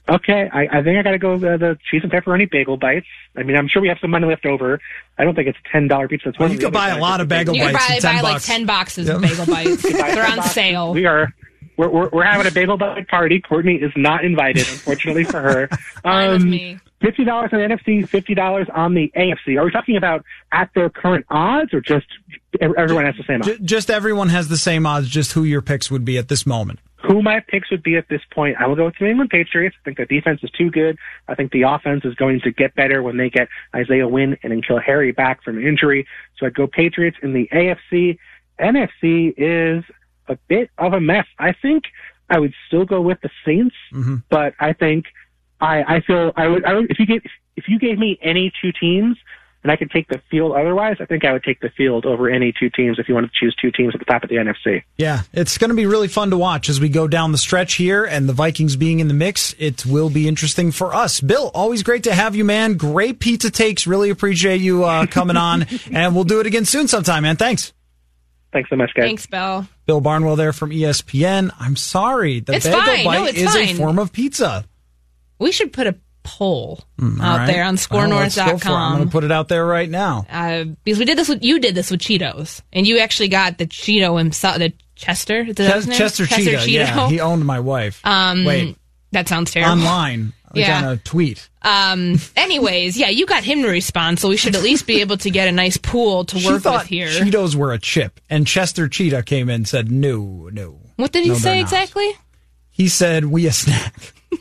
Okay, 0.08 0.48
I, 0.52 0.78
I 0.78 0.82
think 0.82 0.98
I 0.98 1.02
got 1.02 1.12
to 1.12 1.18
go 1.18 1.38
the, 1.38 1.56
the 1.56 1.78
cheese 1.88 2.02
and 2.02 2.10
pepperoni 2.10 2.50
bagel 2.50 2.76
bites. 2.76 3.06
I 3.36 3.42
mean, 3.44 3.56
I'm 3.56 3.68
sure 3.68 3.80
we 3.80 3.88
have 3.88 3.98
some 4.00 4.10
money 4.10 4.26
left 4.26 4.44
over. 4.44 4.80
I 5.18 5.24
don't 5.24 5.34
think 5.34 5.46
it's 5.46 5.58
ten 5.70 5.86
dollar 5.86 6.08
pizza. 6.08 6.30
It's 6.30 6.38
well, 6.38 6.50
you 6.52 6.58
could 6.58 6.72
buy 6.72 6.88
a 6.88 6.98
lot 6.98 7.20
of 7.20 7.28
bagel 7.28 7.54
you 7.54 7.62
bites. 7.62 7.88
You 7.88 7.94
could 7.94 8.02
probably 8.02 8.22
buy 8.22 8.28
like 8.32 8.42
ten 8.42 8.66
boxes 8.66 9.06
yep. 9.06 9.16
of 9.16 9.22
bagel 9.22 9.46
bites. 9.46 9.82
They're 9.82 10.26
on 10.26 10.42
sale. 10.42 10.92
We 10.92 11.06
are. 11.06 11.32
We're, 11.76 11.88
we're, 11.88 12.08
we're 12.10 12.24
having 12.24 12.46
a 12.46 12.50
bagel 12.50 12.76
bite 12.76 13.08
party. 13.08 13.40
Courtney 13.40 13.76
is 13.76 13.92
not 13.96 14.24
invited, 14.24 14.68
unfortunately 14.68 15.24
for 15.24 15.40
her. 15.40 15.68
Um, 16.04 16.50
me. 16.50 16.78
Fifty 17.00 17.24
dollars 17.24 17.50
on 17.52 17.60
the 17.60 17.64
NFC, 17.64 18.06
fifty 18.06 18.34
dollars 18.34 18.66
on 18.74 18.94
the 18.94 19.10
AFC. 19.16 19.58
Are 19.58 19.64
we 19.64 19.70
talking 19.70 19.96
about 19.96 20.22
at 20.52 20.70
their 20.74 20.90
current 20.90 21.24
odds, 21.30 21.72
or 21.72 21.80
just 21.80 22.06
everyone 22.60 23.06
has 23.06 23.16
the 23.16 23.24
same 23.26 23.40
odds? 23.40 23.58
Just 23.62 23.90
everyone 23.90 24.28
has 24.28 24.48
the 24.48 24.58
same 24.58 24.84
odds. 24.84 25.08
Just 25.08 25.32
who 25.32 25.44
your 25.44 25.62
picks 25.62 25.90
would 25.90 26.04
be 26.04 26.18
at 26.18 26.28
this 26.28 26.44
moment. 26.44 26.78
Who 27.02 27.22
my 27.22 27.40
picks 27.40 27.70
would 27.70 27.82
be 27.82 27.96
at 27.96 28.08
this 28.10 28.20
point? 28.30 28.56
I 28.60 28.66
will 28.66 28.76
go 28.76 28.84
with 28.84 28.94
the 28.98 29.04
New 29.04 29.12
England 29.12 29.30
Patriots. 29.30 29.74
I 29.80 29.84
think 29.84 29.96
the 29.96 30.04
defense 30.04 30.40
is 30.42 30.50
too 30.50 30.70
good. 30.70 30.98
I 31.28 31.34
think 31.34 31.52
the 31.52 31.62
offense 31.62 32.04
is 32.04 32.14
going 32.14 32.40
to 32.40 32.52
get 32.52 32.74
better 32.74 33.02
when 33.02 33.16
they 33.16 33.30
get 33.30 33.48
Isaiah 33.74 34.06
Wynn 34.06 34.36
and 34.42 34.52
N'Keal 34.52 34.82
Harry 34.82 35.12
back 35.12 35.42
from 35.42 35.58
injury. 35.58 36.06
So 36.38 36.44
I'd 36.44 36.54
go 36.54 36.66
Patriots 36.66 37.16
in 37.22 37.32
the 37.32 37.48
AFC. 37.52 38.18
NFC 38.60 39.32
is 39.38 39.84
a 40.28 40.36
bit 40.48 40.70
of 40.76 40.92
a 40.92 41.00
mess. 41.00 41.26
I 41.38 41.52
think 41.52 41.84
I 42.28 42.38
would 42.38 42.52
still 42.66 42.84
go 42.84 43.00
with 43.00 43.20
the 43.22 43.30
Saints, 43.46 43.74
mm-hmm. 43.92 44.16
but 44.28 44.54
I 44.60 44.74
think 44.74 45.06
I, 45.60 45.96
I 45.96 46.00
feel 46.00 46.32
I 46.36 46.48
would, 46.48 46.64
I 46.64 46.74
would 46.74 46.90
if 46.90 46.98
you 46.98 47.06
get 47.06 47.22
if 47.56 47.68
you 47.68 47.78
gave 47.78 47.98
me 47.98 48.18
any 48.22 48.52
two 48.60 48.72
teams 48.72 49.16
and 49.62 49.70
I 49.70 49.76
could 49.76 49.90
take 49.90 50.08
the 50.08 50.22
field 50.30 50.52
otherwise, 50.52 50.96
I 51.00 51.04
think 51.04 51.24
I 51.24 51.32
would 51.32 51.44
take 51.44 51.60
the 51.60 51.68
field 51.68 52.06
over 52.06 52.30
any 52.30 52.52
two 52.58 52.70
teams 52.70 52.98
if 52.98 53.08
you 53.08 53.14
wanted 53.14 53.30
to 53.32 53.38
choose 53.38 53.54
two 53.60 53.70
teams 53.70 53.94
at 53.94 53.98
the 53.98 54.06
top 54.06 54.22
of 54.22 54.30
the 54.30 54.36
NFC. 54.36 54.82
Yeah, 54.96 55.22
it's 55.32 55.58
going 55.58 55.68
to 55.68 55.76
be 55.76 55.84
really 55.84 56.08
fun 56.08 56.30
to 56.30 56.38
watch 56.38 56.70
as 56.70 56.80
we 56.80 56.88
go 56.88 57.06
down 57.06 57.32
the 57.32 57.38
stretch 57.38 57.74
here 57.74 58.04
and 58.04 58.28
the 58.28 58.32
Vikings 58.32 58.76
being 58.76 59.00
in 59.00 59.08
the 59.08 59.14
mix. 59.14 59.54
It 59.58 59.84
will 59.84 60.08
be 60.08 60.26
interesting 60.28 60.72
for 60.72 60.94
us. 60.94 61.20
Bill, 61.20 61.50
always 61.52 61.82
great 61.82 62.04
to 62.04 62.14
have 62.14 62.34
you, 62.34 62.44
man. 62.44 62.74
Great 62.74 63.20
pizza 63.20 63.50
takes. 63.50 63.86
Really 63.86 64.08
appreciate 64.08 64.62
you 64.62 64.84
uh, 64.84 65.06
coming 65.06 65.36
on, 65.36 65.66
and 65.92 66.14
we'll 66.14 66.24
do 66.24 66.40
it 66.40 66.46
again 66.46 66.64
soon 66.64 66.88
sometime, 66.88 67.24
man. 67.24 67.36
Thanks. 67.36 67.74
Thanks 68.52 68.70
so 68.70 68.76
much, 68.76 68.92
guys. 68.94 69.04
Thanks, 69.04 69.26
Bill. 69.26 69.68
Bill 69.86 70.00
Barnwell 70.00 70.36
there 70.36 70.52
from 70.52 70.70
ESPN. 70.70 71.52
I'm 71.60 71.76
sorry. 71.76 72.40
The 72.40 72.54
it's 72.54 72.66
bagel 72.66 72.80
fine. 72.80 73.04
bite 73.04 73.18
no, 73.18 73.24
it's 73.26 73.38
is 73.38 73.52
fine. 73.52 73.68
a 73.68 73.74
form 73.74 73.98
of 73.98 74.12
pizza. 74.12 74.64
We 75.40 75.50
should 75.50 75.72
put 75.72 75.88
a 75.88 75.96
poll 76.22 76.84
Mm, 77.00 77.20
out 77.20 77.38
right. 77.38 77.46
there 77.46 77.64
on 77.64 77.76
Well, 77.90 78.08
let's 78.10 78.36
go 78.36 78.58
for 78.58 78.68
it. 78.68 78.72
I'm 78.72 78.96
going 78.98 79.08
to 79.08 79.10
put 79.10 79.24
it 79.24 79.32
out 79.32 79.48
there 79.48 79.64
right 79.66 79.88
now. 79.88 80.26
uh, 80.30 80.64
because 80.84 80.98
we 80.98 81.04
did 81.06 81.16
this 81.18 81.28
with 81.28 81.42
you 81.42 81.58
did 81.58 81.74
this 81.74 81.90
with 81.90 82.00
Cheetos, 82.00 82.60
and 82.72 82.86
you 82.86 82.98
actually 82.98 83.28
got 83.28 83.58
the 83.58 83.66
Cheeto 83.66 84.18
himself, 84.18 84.58
the 84.58 84.72
Chester, 84.94 85.40
is 85.40 85.54
that 85.56 85.64
his 85.64 85.72
Ches- 85.74 85.86
name? 85.86 85.98
Chester, 85.98 86.26
Cheetah. 86.26 86.70
Yeah, 86.70 87.08
he 87.08 87.20
owned 87.20 87.44
my 87.46 87.58
wife. 87.58 88.00
um, 88.04 88.44
Wait, 88.44 88.76
that 89.12 89.28
sounds 89.28 89.50
terrible. 89.50 89.72
online. 89.72 90.34
Like 90.52 90.66
Yeah. 90.66 90.78
on 90.78 90.84
a 90.92 90.96
tweet. 90.98 91.48
Um, 91.62 92.18
anyways, 92.36 92.96
yeah, 92.98 93.08
you 93.08 93.24
got 93.24 93.44
him 93.44 93.62
to 93.62 93.68
respond, 93.68 94.18
so 94.18 94.28
we 94.28 94.36
should 94.36 94.56
at 94.56 94.62
least 94.64 94.84
be 94.86 95.00
able 95.00 95.16
to 95.18 95.30
get 95.30 95.46
a 95.48 95.52
nice 95.52 95.76
pool 95.76 96.24
to 96.26 96.36
work 96.44 96.64
with 96.64 96.86
here. 96.86 97.06
Cheetos 97.08 97.54
were 97.54 97.72
a 97.72 97.78
chip, 97.78 98.20
and 98.28 98.46
Chester 98.48 98.88
Cheetah 98.88 99.22
came 99.22 99.48
in 99.48 99.54
and 99.54 99.68
said, 99.68 99.90
"No, 99.92 100.50
no." 100.52 100.80
what 100.96 101.12
did 101.12 101.22
he 101.22 101.30
No, 101.30 101.36
say 101.36 101.60
exactly? 101.60 102.10
He 102.68 102.88
said, 102.88 103.24
"We 103.26 103.46
a 103.46 103.52
snack." 103.52 104.12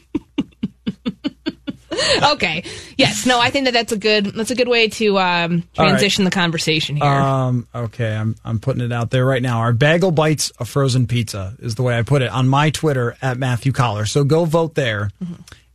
okay, 2.33 2.63
yes, 2.97 3.25
no, 3.25 3.39
I 3.39 3.49
think 3.49 3.65
that 3.65 3.73
that's 3.73 3.91
a 3.91 3.97
good 3.97 4.25
that's 4.25 4.51
a 4.51 4.55
good 4.55 4.67
way 4.67 4.87
to 4.89 5.17
um, 5.19 5.63
All 5.77 5.85
right. 5.85 5.89
transition 5.89 6.23
the 6.25 6.31
conversation 6.31 6.95
here. 6.95 7.05
Um, 7.05 7.67
okay, 7.73 8.15
I'm 8.15 8.35
I'm 8.43 8.59
putting 8.59 8.81
it 8.83 8.91
out 8.91 9.09
there 9.11 9.25
right 9.25 9.41
now. 9.41 9.59
Our 9.59 9.73
bagel 9.73 10.11
bites 10.11 10.51
a 10.59 10.65
frozen 10.65 11.07
pizza 11.07 11.55
is 11.59 11.75
the 11.75 11.83
way 11.83 11.97
I 11.97 12.03
put 12.03 12.21
it 12.21 12.31
on 12.31 12.47
my 12.47 12.69
Twitter 12.69 13.15
at 13.21 13.37
Matthew 13.37 13.71
Coller. 13.71 14.05
So 14.05 14.23
go 14.23 14.45
vote 14.45 14.75
there, 14.75 15.11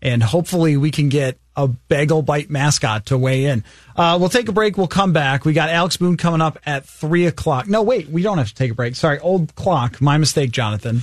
and 0.03 0.23
hopefully 0.23 0.77
we 0.77 0.91
can 0.91 1.09
get 1.09 1.39
a 1.57 1.69
bagel 1.69 2.23
bite 2.23 2.51
mascot 2.51 3.07
to 3.07 3.19
weigh 3.19 3.45
in. 3.45 3.65
Uh, 3.97 4.17
we'll 4.19 4.29
take 4.29 4.49
a 4.49 4.53
break. 4.53 4.77
We'll 4.77 4.89
come 4.89 5.13
back. 5.13 5.45
We 5.45 5.53
got 5.53 5.69
Alex 5.69 5.97
Boone 5.97 6.17
coming 6.17 6.41
up 6.41 6.59
at 6.67 6.85
three 6.85 7.27
o'clock. 7.27 7.69
No, 7.69 7.83
wait, 7.83 8.09
we 8.09 8.23
don't 8.23 8.39
have 8.39 8.49
to 8.49 8.55
take 8.55 8.73
a 8.73 8.75
break. 8.75 8.97
Sorry, 8.97 9.19
old 9.21 9.55
clock. 9.55 10.01
My 10.01 10.19
mistake, 10.19 10.51
Jonathan. 10.51 11.03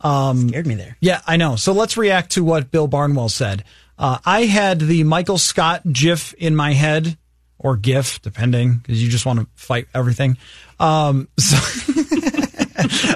Scared 0.00 0.66
me 0.66 0.74
there. 0.74 0.96
Yeah, 1.00 1.22
I 1.26 1.36
know. 1.38 1.56
So 1.56 1.72
let's 1.72 1.96
react 1.96 2.32
to 2.32 2.44
what 2.44 2.70
Bill 2.70 2.86
Barnwell 2.86 3.30
said. 3.30 3.64
Uh, 3.98 4.18
I 4.24 4.42
had 4.44 4.80
the 4.80 5.04
Michael 5.04 5.38
Scott 5.38 5.82
GIF 5.90 6.34
in 6.34 6.56
my 6.56 6.72
head, 6.72 7.16
or 7.58 7.76
GIF, 7.76 8.20
depending, 8.22 8.76
because 8.78 9.02
you 9.02 9.08
just 9.10 9.24
want 9.26 9.40
to 9.40 9.46
fight 9.54 9.86
everything. 9.94 10.36
Um, 10.80 11.28
so, 11.38 11.56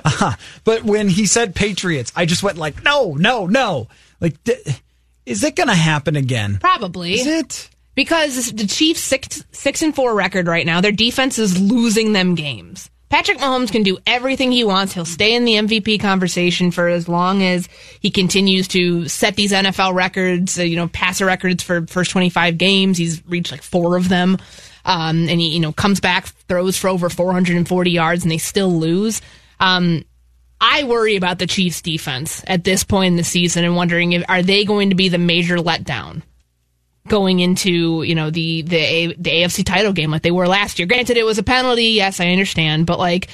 Uh, 0.05 0.33
but 0.65 0.85
when 0.85 1.09
he 1.09 1.27
said 1.27 1.55
Patriots, 1.55 2.13
I 2.15 2.27
just 2.27 2.43
went 2.43 2.59
like, 2.59 2.83
no, 2.85 3.15
no, 3.15 3.47
no. 3.47 3.89
Like, 4.21 4.43
d- 4.45 4.55
is 5.27 5.43
it 5.45 5.57
going 5.57 5.69
to 5.69 5.75
happen 5.75 6.17
again? 6.17 6.59
Probably 6.61 7.15
Is 7.15 7.27
it? 7.27 7.71
because 7.95 8.53
the 8.53 8.67
Chiefs 8.67 9.01
six 9.01 9.45
six 9.53 9.83
and 9.83 9.95
four 9.95 10.15
record 10.15 10.47
right 10.47 10.65
now. 10.65 10.81
Their 10.81 10.93
defense 10.93 11.39
is 11.39 11.61
losing 11.61 12.13
them 12.13 12.35
games. 12.35 12.89
Patrick 13.09 13.39
Mahomes 13.39 13.73
can 13.73 13.83
do 13.83 13.99
everything 14.07 14.53
he 14.53 14.65
wants. 14.65 14.93
He'll 14.93 15.07
stay 15.07 15.35
in 15.35 15.45
the 15.45 15.55
MVP 15.55 16.01
conversation 16.01 16.71
for 16.71 16.89
as 16.89 17.09
long 17.09 17.43
as 17.43 17.69
he 18.01 18.11
continues 18.11 18.69
to 18.69 19.09
set 19.09 19.35
these 19.35 19.53
NFL 19.53 19.95
records, 19.95 20.59
uh, 20.59 20.63
you 20.63 20.77
know, 20.77 20.89
passer 20.89 21.25
records 21.25 21.63
for 21.63 21.87
first 21.87 22.11
25 22.11 22.59
games. 22.59 22.99
He's 22.99 23.25
reached 23.27 23.51
like 23.51 23.63
four 23.63 23.97
of 23.97 24.09
them. 24.09 24.37
Um, 24.85 25.29
and 25.29 25.41
he, 25.41 25.55
you 25.55 25.61
know, 25.61 25.73
comes 25.73 26.01
back, 26.01 26.27
throws 26.27 26.77
for 26.77 26.89
over 26.89 27.09
440 27.09 27.91
yards 27.91 28.23
and 28.23 28.31
they 28.31 28.39
still 28.39 28.79
lose. 28.79 29.23
Um, 29.59 30.05
I 30.61 30.85
worry 30.85 31.17
about 31.17 31.39
the 31.39 31.47
Chiefs 31.47 31.83
defense 31.83 32.43
at 32.47 32.65
this 32.65 32.85
point 32.85 33.13
in 33.13 33.17
the 33.17 33.25
season 33.25 33.65
and 33.65 33.77
wondering 33.77 34.13
if 34.13 34.25
are 34.29 34.43
they 34.43 34.65
going 34.65 34.91
to 34.91 34.97
be 34.97 35.09
the 35.09 35.19
major 35.19 35.57
letdown 35.57 36.23
going 37.09 37.41
into 37.41 38.03
you 38.03 38.15
know 38.15 38.31
the 38.31 38.63
the 38.63 39.15
the 39.19 39.31
AFC 39.31 39.65
title 39.65 39.93
game 39.93 40.11
like 40.11 40.23
they 40.23 40.31
were 40.31 40.49
last 40.49 40.79
year. 40.79 40.87
Granted, 40.87 41.17
it 41.17 41.27
was 41.27 41.39
a 41.39 41.43
penalty. 41.43 41.87
Yes, 41.87 42.21
I 42.21 42.29
understand, 42.29 42.87
but 42.87 42.99
like, 42.99 43.29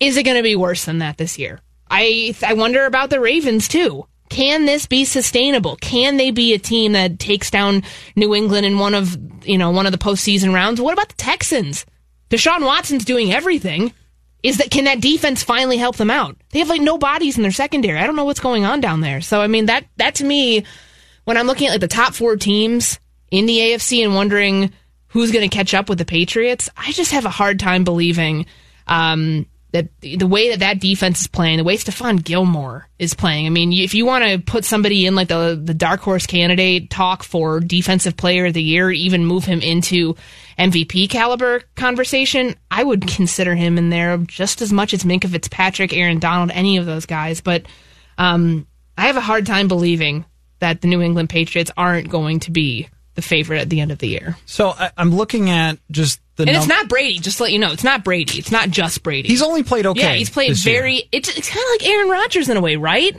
is 0.00 0.16
it 0.16 0.24
going 0.24 0.36
to 0.36 0.42
be 0.42 0.56
worse 0.56 0.84
than 0.84 0.98
that 0.98 1.16
this 1.16 1.38
year? 1.38 1.60
I 1.90 2.34
I 2.46 2.54
wonder 2.54 2.86
about 2.86 3.10
the 3.10 3.20
Ravens 3.20 3.68
too. 3.68 4.06
Can 4.30 4.64
this 4.64 4.86
be 4.86 5.04
sustainable? 5.04 5.76
Can 5.76 6.16
they 6.16 6.30
be 6.30 6.54
a 6.54 6.58
team 6.58 6.92
that 6.92 7.18
takes 7.18 7.50
down 7.50 7.82
New 8.16 8.34
England 8.34 8.66
in 8.66 8.78
one 8.78 8.94
of 8.94 9.16
you 9.44 9.58
know 9.58 9.70
one 9.70 9.86
of 9.86 9.92
the 9.92 9.98
postseason 9.98 10.52
rounds? 10.52 10.80
What 10.80 10.92
about 10.92 11.08
the 11.08 11.14
Texans? 11.14 11.86
Deshaun 12.30 12.64
Watson's 12.64 13.04
doing 13.04 13.32
everything. 13.32 13.92
Is 14.42 14.58
that 14.58 14.70
can 14.70 14.84
that 14.84 15.00
defense 15.00 15.42
finally 15.42 15.76
help 15.76 15.96
them 15.96 16.10
out? 16.10 16.36
They 16.50 16.58
have 16.58 16.68
like 16.68 16.82
no 16.82 16.98
bodies 16.98 17.36
in 17.36 17.42
their 17.42 17.52
secondary. 17.52 17.98
I 17.98 18.06
don't 18.06 18.16
know 18.16 18.24
what's 18.24 18.40
going 18.40 18.64
on 18.64 18.80
down 18.80 19.00
there. 19.00 19.20
So 19.20 19.40
I 19.40 19.46
mean 19.46 19.66
that 19.66 19.86
that 19.96 20.16
to 20.16 20.24
me, 20.24 20.64
when 21.24 21.36
I'm 21.36 21.46
looking 21.46 21.68
at 21.68 21.72
like 21.72 21.80
the 21.80 21.88
top 21.88 22.14
four 22.14 22.36
teams 22.36 22.98
in 23.30 23.46
the 23.46 23.58
AFC 23.58 24.04
and 24.04 24.14
wondering 24.14 24.72
who's 25.08 25.30
going 25.30 25.48
to 25.48 25.54
catch 25.54 25.74
up 25.74 25.88
with 25.88 25.98
the 25.98 26.04
Patriots, 26.04 26.68
I 26.76 26.92
just 26.92 27.12
have 27.12 27.24
a 27.24 27.30
hard 27.30 27.60
time 27.60 27.84
believing 27.84 28.46
um, 28.86 29.46
that 29.74 29.88
the 30.00 30.26
way 30.26 30.50
that 30.50 30.60
that 30.60 30.80
defense 30.80 31.22
is 31.22 31.26
playing, 31.26 31.56
the 31.56 31.64
way 31.64 31.76
Stephon 31.76 32.22
Gilmore 32.22 32.88
is 33.00 33.12
playing. 33.12 33.46
I 33.46 33.50
mean, 33.50 33.72
if 33.72 33.92
you 33.92 34.06
want 34.06 34.24
to 34.24 34.38
put 34.38 34.64
somebody 34.64 35.04
in 35.04 35.16
like 35.16 35.26
the 35.26 35.60
the 35.62 35.74
dark 35.74 36.00
horse 36.00 36.26
candidate 36.26 36.90
talk 36.90 37.24
for 37.24 37.58
defensive 37.58 38.16
player 38.16 38.46
of 38.46 38.54
the 38.54 38.62
year, 38.62 38.92
even 38.92 39.26
move 39.26 39.44
him 39.44 39.60
into 39.60 40.14
MVP 40.60 41.10
caliber 41.10 41.62
conversation, 41.74 42.54
I 42.70 42.84
would 42.84 43.06
consider 43.08 43.56
him 43.56 43.76
in 43.76 43.90
there 43.90 44.16
just 44.18 44.62
as 44.62 44.72
much 44.72 44.94
as 44.94 45.02
Minkah 45.02 45.28
Fitzpatrick, 45.28 45.92
Aaron 45.92 46.20
Donald, 46.20 46.52
any 46.52 46.76
of 46.76 46.86
those 46.86 47.06
guys. 47.06 47.40
But 47.40 47.66
um, 48.16 48.68
I 48.96 49.08
have 49.08 49.16
a 49.16 49.20
hard 49.20 49.44
time 49.44 49.66
believing 49.66 50.24
that 50.60 50.82
the 50.82 50.88
New 50.88 51.02
England 51.02 51.30
Patriots 51.30 51.72
aren't 51.76 52.10
going 52.10 52.38
to 52.40 52.52
be 52.52 52.88
the 53.14 53.22
favorite 53.22 53.60
at 53.60 53.70
the 53.70 53.80
end 53.80 53.92
of 53.92 53.98
the 53.98 54.08
year. 54.08 54.36
So 54.46 54.70
I, 54.70 54.90
I'm 54.96 55.14
looking 55.14 55.50
at 55.50 55.78
just 55.90 56.20
the. 56.36 56.44
And 56.44 56.56
it's 56.56 56.66
not 56.66 56.88
Brady, 56.88 57.18
just 57.18 57.38
to 57.38 57.44
let 57.44 57.52
you 57.52 57.58
know. 57.58 57.72
It's 57.72 57.84
not 57.84 58.04
Brady. 58.04 58.38
It's 58.38 58.50
not 58.50 58.70
just 58.70 59.02
Brady. 59.02 59.28
He's 59.28 59.42
only 59.42 59.62
played 59.62 59.86
okay. 59.86 60.00
Yeah, 60.00 60.14
he's 60.14 60.30
played 60.30 60.50
this 60.50 60.66
year. 60.66 60.80
very. 60.80 61.08
It's, 61.12 61.28
it's 61.36 61.48
kind 61.48 61.62
of 61.62 61.70
like 61.70 61.88
Aaron 61.88 62.08
Rodgers 62.08 62.48
in 62.48 62.56
a 62.56 62.60
way, 62.60 62.76
right? 62.76 63.14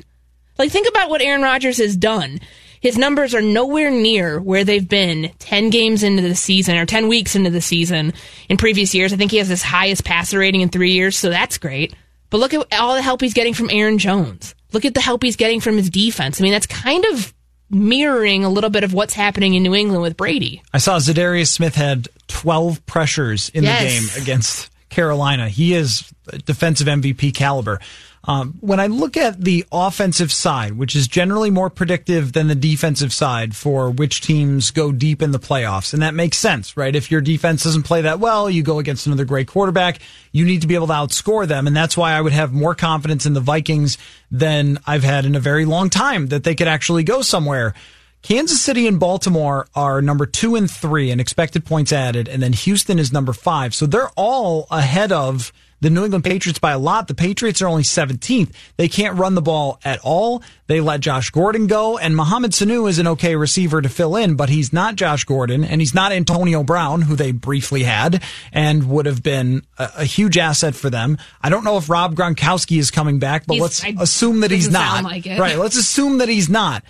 Like, 0.58 0.72
think 0.72 0.88
about 0.88 1.10
what 1.10 1.22
Aaron 1.22 1.42
Rodgers 1.42 1.78
has 1.78 1.98
done. 1.98 2.40
His 2.82 2.98
numbers 2.98 3.34
are 3.34 3.42
nowhere 3.42 3.90
near 3.90 4.40
where 4.40 4.64
they've 4.64 4.88
been 4.88 5.32
10 5.40 5.70
games 5.72 6.04
into 6.04 6.22
the 6.22 6.36
season 6.36 6.78
or 6.78 6.86
10 6.86 7.08
weeks 7.08 7.36
into 7.36 7.50
the 7.50 7.62
season 7.62 8.14
in 8.48 8.58
previous 8.58 8.94
years. 8.94 9.12
I 9.12 9.16
think 9.16 9.32
he 9.32 9.38
has 9.38 9.48
his 9.48 9.64
highest 9.64 10.06
passer 10.06 10.38
rating 10.38 10.62
in 10.62 10.70
three 10.70 10.92
years, 10.92 11.18
so 11.18 11.30
that's 11.30 11.58
great. 11.58 11.96
But 12.30 12.40
look 12.40 12.54
at 12.54 12.68
all 12.74 12.96
the 12.96 13.02
help 13.02 13.22
he's 13.22 13.34
getting 13.34 13.54
from 13.54 13.70
Aaron 13.72 13.98
Jones. 13.98 14.54
Look 14.72 14.86
at 14.86 14.94
the 14.94 15.02
help 15.02 15.24
he's 15.24 15.36
getting 15.36 15.62
from 15.62 15.78
his 15.78 15.90
defense. 15.90 16.40
I 16.40 16.44
mean, 16.44 16.52
that's 16.52 16.68
kind 16.68 17.06
of 17.06 17.34
mirroring 17.70 18.44
a 18.44 18.50
little 18.50 18.70
bit 18.70 18.84
of 18.84 18.94
what's 18.94 19.14
happening 19.14 19.54
in 19.56 19.64
New 19.64 19.74
England 19.76 20.02
with 20.02 20.18
Brady. 20.18 20.62
I 20.74 20.78
saw 20.78 20.98
Za'Darius 20.98 21.48
Smith 21.48 21.76
had 21.76 22.08
12 22.28 22.86
pressures 22.86 23.50
in 23.50 23.64
Yes. 23.64 23.82
the 23.82 23.88
game 24.16 24.22
against 24.24 24.70
Carolina. 24.90 25.50
He 25.50 25.74
is 25.74 26.04
defensive 26.46 26.88
MVP 26.88 27.34
caliber. 27.34 27.80
Um, 28.28 28.56
when 28.60 28.80
I 28.80 28.88
look 28.88 29.18
at 29.18 29.40
the 29.40 29.66
offensive 29.72 30.32
side, 30.32 30.74
which 30.74 30.96
is 30.96 31.08
generally 31.08 31.52
more 31.52 31.70
predictive 31.70 32.34
than 32.34 32.48
the 32.48 32.56
defensive 32.56 33.14
side 33.14 33.56
for 33.56 33.92
which 33.92 34.22
teams 34.22 34.72
go 34.72 34.92
deep 34.92 35.22
in 35.22 35.32
the 35.32 35.40
playoffs, 35.40 35.94
and 35.94 36.02
that 36.02 36.16
makes 36.16 36.38
sense, 36.38 36.76
right? 36.76 36.96
If 36.96 37.12
your 37.12 37.22
defense 37.22 37.64
doesn't 37.64 37.84
play 37.84 38.02
that 38.02 38.20
well, 38.20 38.50
you 38.50 38.64
go 38.64 38.80
against 38.80 39.06
another 39.06 39.26
great 39.26 39.48
quarterback, 39.48 40.00
you 40.32 40.44
need 40.44 40.62
to 40.62 40.68
be 40.68 40.74
able 40.74 40.88
to 40.88 40.94
outscore 40.94 41.48
them, 41.48 41.68
and 41.68 41.76
that's 41.76 41.96
why 41.96 42.14
I 42.14 42.22
would 42.22 42.34
have 42.34 42.52
more 42.52 42.74
confidence 42.74 43.28
in 43.28 43.34
the 43.34 43.42
Vikings 43.42 44.00
than 44.32 44.80
I've 44.88 45.04
had 45.04 45.26
in 45.26 45.36
a 45.36 45.40
very 45.40 45.66
long 45.66 45.92
time 45.92 46.28
that 46.28 46.44
they 46.44 46.56
could 46.56 46.68
actually 46.68 47.04
go 47.04 47.22
somewhere. 47.22 47.76
Kansas 48.24 48.60
City 48.60 48.88
and 48.88 49.00
Baltimore 49.00 49.68
are 49.76 50.02
number 50.02 50.26
two 50.26 50.56
and 50.56 50.70
three 50.70 51.12
in 51.12 51.20
expected 51.20 51.64
points 51.64 51.94
added, 51.94 52.28
and 52.28 52.42
then 52.42 52.54
Houston 52.54 52.98
is 52.98 53.14
number 53.14 53.34
five. 53.34 53.76
So 53.76 53.86
they're 53.86 54.10
all 54.16 54.66
ahead 54.72 55.12
of 55.12 55.54
the 55.86 55.92
New 55.92 56.04
England 56.04 56.24
Patriots 56.24 56.58
by 56.58 56.72
a 56.72 56.80
lot. 56.80 57.08
The 57.08 57.14
Patriots 57.14 57.62
are 57.62 57.68
only 57.68 57.84
17th. 57.84 58.50
They 58.76 58.88
can't 58.88 59.20
run 59.20 59.36
the 59.36 59.42
ball 59.44 59.80
at 59.86 60.00
all. 60.02 60.42
They 60.66 60.82
let 60.82 61.00
Josh 61.00 61.30
Gordon 61.30 61.68
go, 61.68 62.00
and 62.00 62.16
Mohamed 62.16 62.54
Sanu 62.54 62.90
is 62.90 62.98
an 62.98 63.06
okay 63.06 63.36
receiver 63.36 63.84
to 63.84 63.88
fill 63.88 64.16
in, 64.16 64.34
but 64.36 64.50
he's 64.50 64.74
not 64.74 64.96
Josh 64.96 65.26
Gordon, 65.26 65.64
and 65.64 65.80
he's 65.80 65.94
not 65.94 66.12
Antonio 66.12 66.64
Brown, 66.64 67.04
who 67.04 67.16
they 67.16 67.32
briefly 67.32 67.84
had 67.84 68.24
and 68.52 68.90
would 68.90 69.06
have 69.06 69.22
been 69.22 69.62
a, 69.78 69.92
a 69.98 70.06
huge 70.06 70.40
asset 70.40 70.74
for 70.74 70.90
them. 70.90 71.20
I 71.44 71.50
don't 71.52 71.64
know 71.64 71.78
if 71.78 71.88
Rob 71.88 72.16
Gronkowski 72.16 72.80
is 72.80 72.90
coming 72.90 73.20
back, 73.20 73.46
but 73.46 73.54
He's- 73.54 73.62
let's 73.62 73.84
I- 73.84 74.02
assume 74.02 74.40
that 74.40 74.50
he's 74.50 74.68
doesn't 74.68 75.04
like. 75.04 75.26
Right. 75.40 75.60
Let's 75.60 75.78
assume 75.78 76.18
that 76.18 76.30
he's 76.30 76.50
not. 76.50 76.84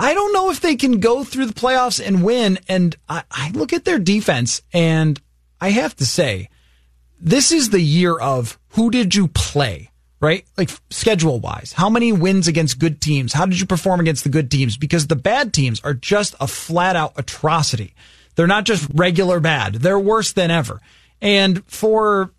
I 0.00 0.14
don't 0.14 0.32
know 0.32 0.48
if 0.48 0.60
they 0.62 0.76
can 0.76 1.00
go 1.00 1.22
through 1.22 1.44
the 1.46 1.52
playoffs 1.52 2.02
and 2.02 2.22
win. 2.24 2.58
And 2.66 2.96
I, 3.10 3.24
I 3.30 3.50
look 3.50 3.74
at 3.74 3.84
their 3.84 3.98
defense 3.98 4.62
and 4.72 5.20
I 5.60 5.68
have 5.68 5.94
to 5.96 6.06
say, 6.06 6.48
this 7.20 7.52
is 7.52 7.70
the 7.70 7.80
year 7.80 8.16
of 8.16 8.58
who 8.70 8.90
did 8.90 9.14
you 9.14 9.28
play, 9.28 9.90
right? 10.20 10.44
Like 10.56 10.70
schedule 10.90 11.40
wise, 11.40 11.72
how 11.72 11.90
many 11.90 12.12
wins 12.12 12.48
against 12.48 12.78
good 12.78 13.00
teams? 13.00 13.32
How 13.32 13.46
did 13.46 13.60
you 13.60 13.66
perform 13.66 14.00
against 14.00 14.24
the 14.24 14.30
good 14.30 14.50
teams? 14.50 14.76
Because 14.76 15.06
the 15.06 15.16
bad 15.16 15.52
teams 15.52 15.80
are 15.80 15.94
just 15.94 16.34
a 16.40 16.46
flat 16.46 16.96
out 16.96 17.12
atrocity. 17.16 17.94
They're 18.34 18.46
not 18.46 18.64
just 18.64 18.88
regular 18.94 19.40
bad. 19.40 19.74
They're 19.74 19.98
worse 19.98 20.32
than 20.32 20.50
ever. 20.50 20.80
And 21.20 21.64
for 21.66 22.30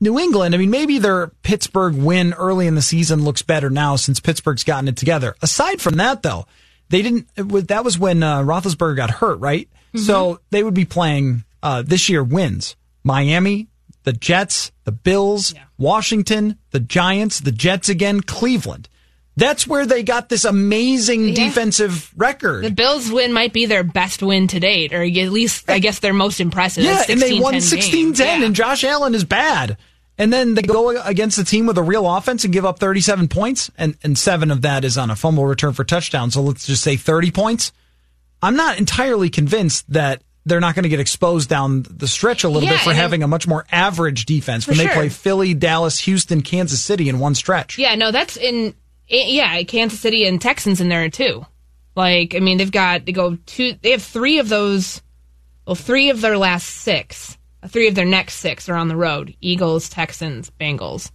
New 0.00 0.18
England, 0.18 0.54
I 0.54 0.58
mean, 0.58 0.70
maybe 0.70 0.98
their 0.98 1.28
Pittsburgh 1.42 1.96
win 1.96 2.32
early 2.34 2.66
in 2.66 2.76
the 2.76 2.82
season 2.82 3.24
looks 3.24 3.42
better 3.42 3.70
now 3.70 3.96
since 3.96 4.20
Pittsburgh's 4.20 4.62
gotten 4.64 4.88
it 4.88 4.96
together. 4.96 5.34
Aside 5.42 5.80
from 5.80 5.96
that, 5.96 6.22
though, 6.22 6.46
they 6.90 7.02
didn't. 7.02 7.26
Was, 7.50 7.64
that 7.64 7.84
was 7.84 7.98
when 7.98 8.22
uh, 8.22 8.42
Roethlisberger 8.42 8.96
got 8.96 9.10
hurt, 9.10 9.40
right? 9.40 9.68
So 9.96 10.40
they 10.50 10.62
would 10.62 10.74
be 10.74 10.84
playing 10.84 11.44
uh, 11.62 11.82
this 11.82 12.08
year 12.08 12.22
wins 12.22 12.76
Miami, 13.04 13.68
the 14.04 14.12
Jets, 14.12 14.72
the 14.84 14.92
Bills, 14.92 15.54
Washington, 15.78 16.58
the 16.70 16.80
Giants, 16.80 17.40
the 17.40 17.52
Jets 17.52 17.88
again, 17.88 18.20
Cleveland. 18.20 18.88
That's 19.36 19.66
where 19.66 19.86
they 19.86 20.02
got 20.02 20.28
this 20.28 20.44
amazing 20.44 21.28
Yeah. 21.30 21.34
defensive 21.46 22.12
record. 22.16 22.64
The 22.64 22.70
Bills 22.70 23.10
win 23.10 23.32
might 23.32 23.52
be 23.52 23.64
their 23.66 23.82
best 23.82 24.22
win 24.22 24.46
to 24.48 24.60
date, 24.60 24.92
or 24.92 25.02
at 25.02 25.32
least 25.32 25.70
I 25.70 25.78
guess 25.78 26.00
their 26.00 26.12
most 26.12 26.38
impressive. 26.40 26.84
Yeah, 26.84 27.02
and 27.08 27.20
they 27.20 27.40
won 27.40 27.54
16-10 27.54 27.60
16 27.62 28.12
10, 28.14 28.26
game. 28.40 28.46
and 28.46 28.54
Josh 28.54 28.84
Allen 28.84 29.14
is 29.14 29.24
bad. 29.24 29.78
And 30.18 30.30
then 30.30 30.52
they 30.54 30.62
go 30.62 30.90
against 31.02 31.38
a 31.38 31.44
team 31.44 31.64
with 31.64 31.78
a 31.78 31.82
real 31.82 32.06
offense 32.14 32.44
and 32.44 32.52
give 32.52 32.66
up 32.66 32.78
37 32.78 33.28
points, 33.28 33.70
and, 33.78 33.96
and 34.04 34.18
seven 34.18 34.50
of 34.50 34.60
that 34.60 34.84
is 34.84 34.98
on 34.98 35.10
a 35.10 35.16
fumble 35.16 35.46
return 35.46 35.72
for 35.72 35.84
touchdown. 35.84 36.30
So 36.30 36.42
let's 36.42 36.66
just 36.66 36.82
say 36.84 36.96
30 36.96 37.30
points. 37.30 37.72
I'm 38.42 38.54
not 38.54 38.78
entirely 38.78 39.30
convinced 39.30 39.90
that 39.90 40.22
they're 40.44 40.60
not 40.60 40.74
going 40.74 40.82
to 40.84 40.88
get 40.88 41.00
exposed 41.00 41.48
down 41.48 41.84
the 41.88 42.08
stretch 42.08 42.44
a 42.44 42.48
little 42.48 42.68
Yeah, 42.68 42.76
bit 42.76 42.80
for 42.84 42.92
having 42.94 43.22
a 43.22 43.28
much 43.28 43.46
more 43.46 43.64
average 43.70 44.24
defense 44.26 44.66
when 44.66 44.76
For 44.76 44.82
they 44.82 44.86
sure. 44.88 44.94
play 44.94 45.08
Philly, 45.08 45.54
Dallas, 45.54 45.98
Houston, 46.00 46.42
Kansas 46.42 46.80
City 46.80 47.08
in 47.08 47.18
one 47.18 47.34
stretch. 47.34 47.78
Yeah, 47.78 47.94
no, 47.94 48.10
that's 48.10 48.36
in 48.36 48.74
i- 49.10 49.26
yeah, 49.28 49.62
Kansas 49.62 50.00
City 50.00 50.26
and 50.26 50.40
Texans 50.40 50.80
in 50.80 50.88
there 50.88 51.08
too. 51.10 51.46
Like, 51.94 52.34
I 52.34 52.40
mean, 52.40 52.58
they've 52.58 52.70
got 52.72 53.04
they 53.06 53.12
go 53.12 53.36
two. 53.46 53.74
They 53.82 53.90
have 53.92 54.02
three 54.02 54.38
of 54.38 54.48
those. 54.48 55.00
Well, 55.66 55.76
three 55.76 56.10
of 56.10 56.20
their 56.20 56.36
last 56.38 56.66
six, 56.66 57.38
three 57.68 57.86
of 57.86 57.94
their 57.94 58.04
next 58.06 58.34
six 58.36 58.68
are 58.68 58.74
on 58.74 58.88
the 58.88 58.96
road: 58.96 59.36
Eagles, 59.40 59.88
Texans, 59.88 60.50
Bengals. 60.60 61.10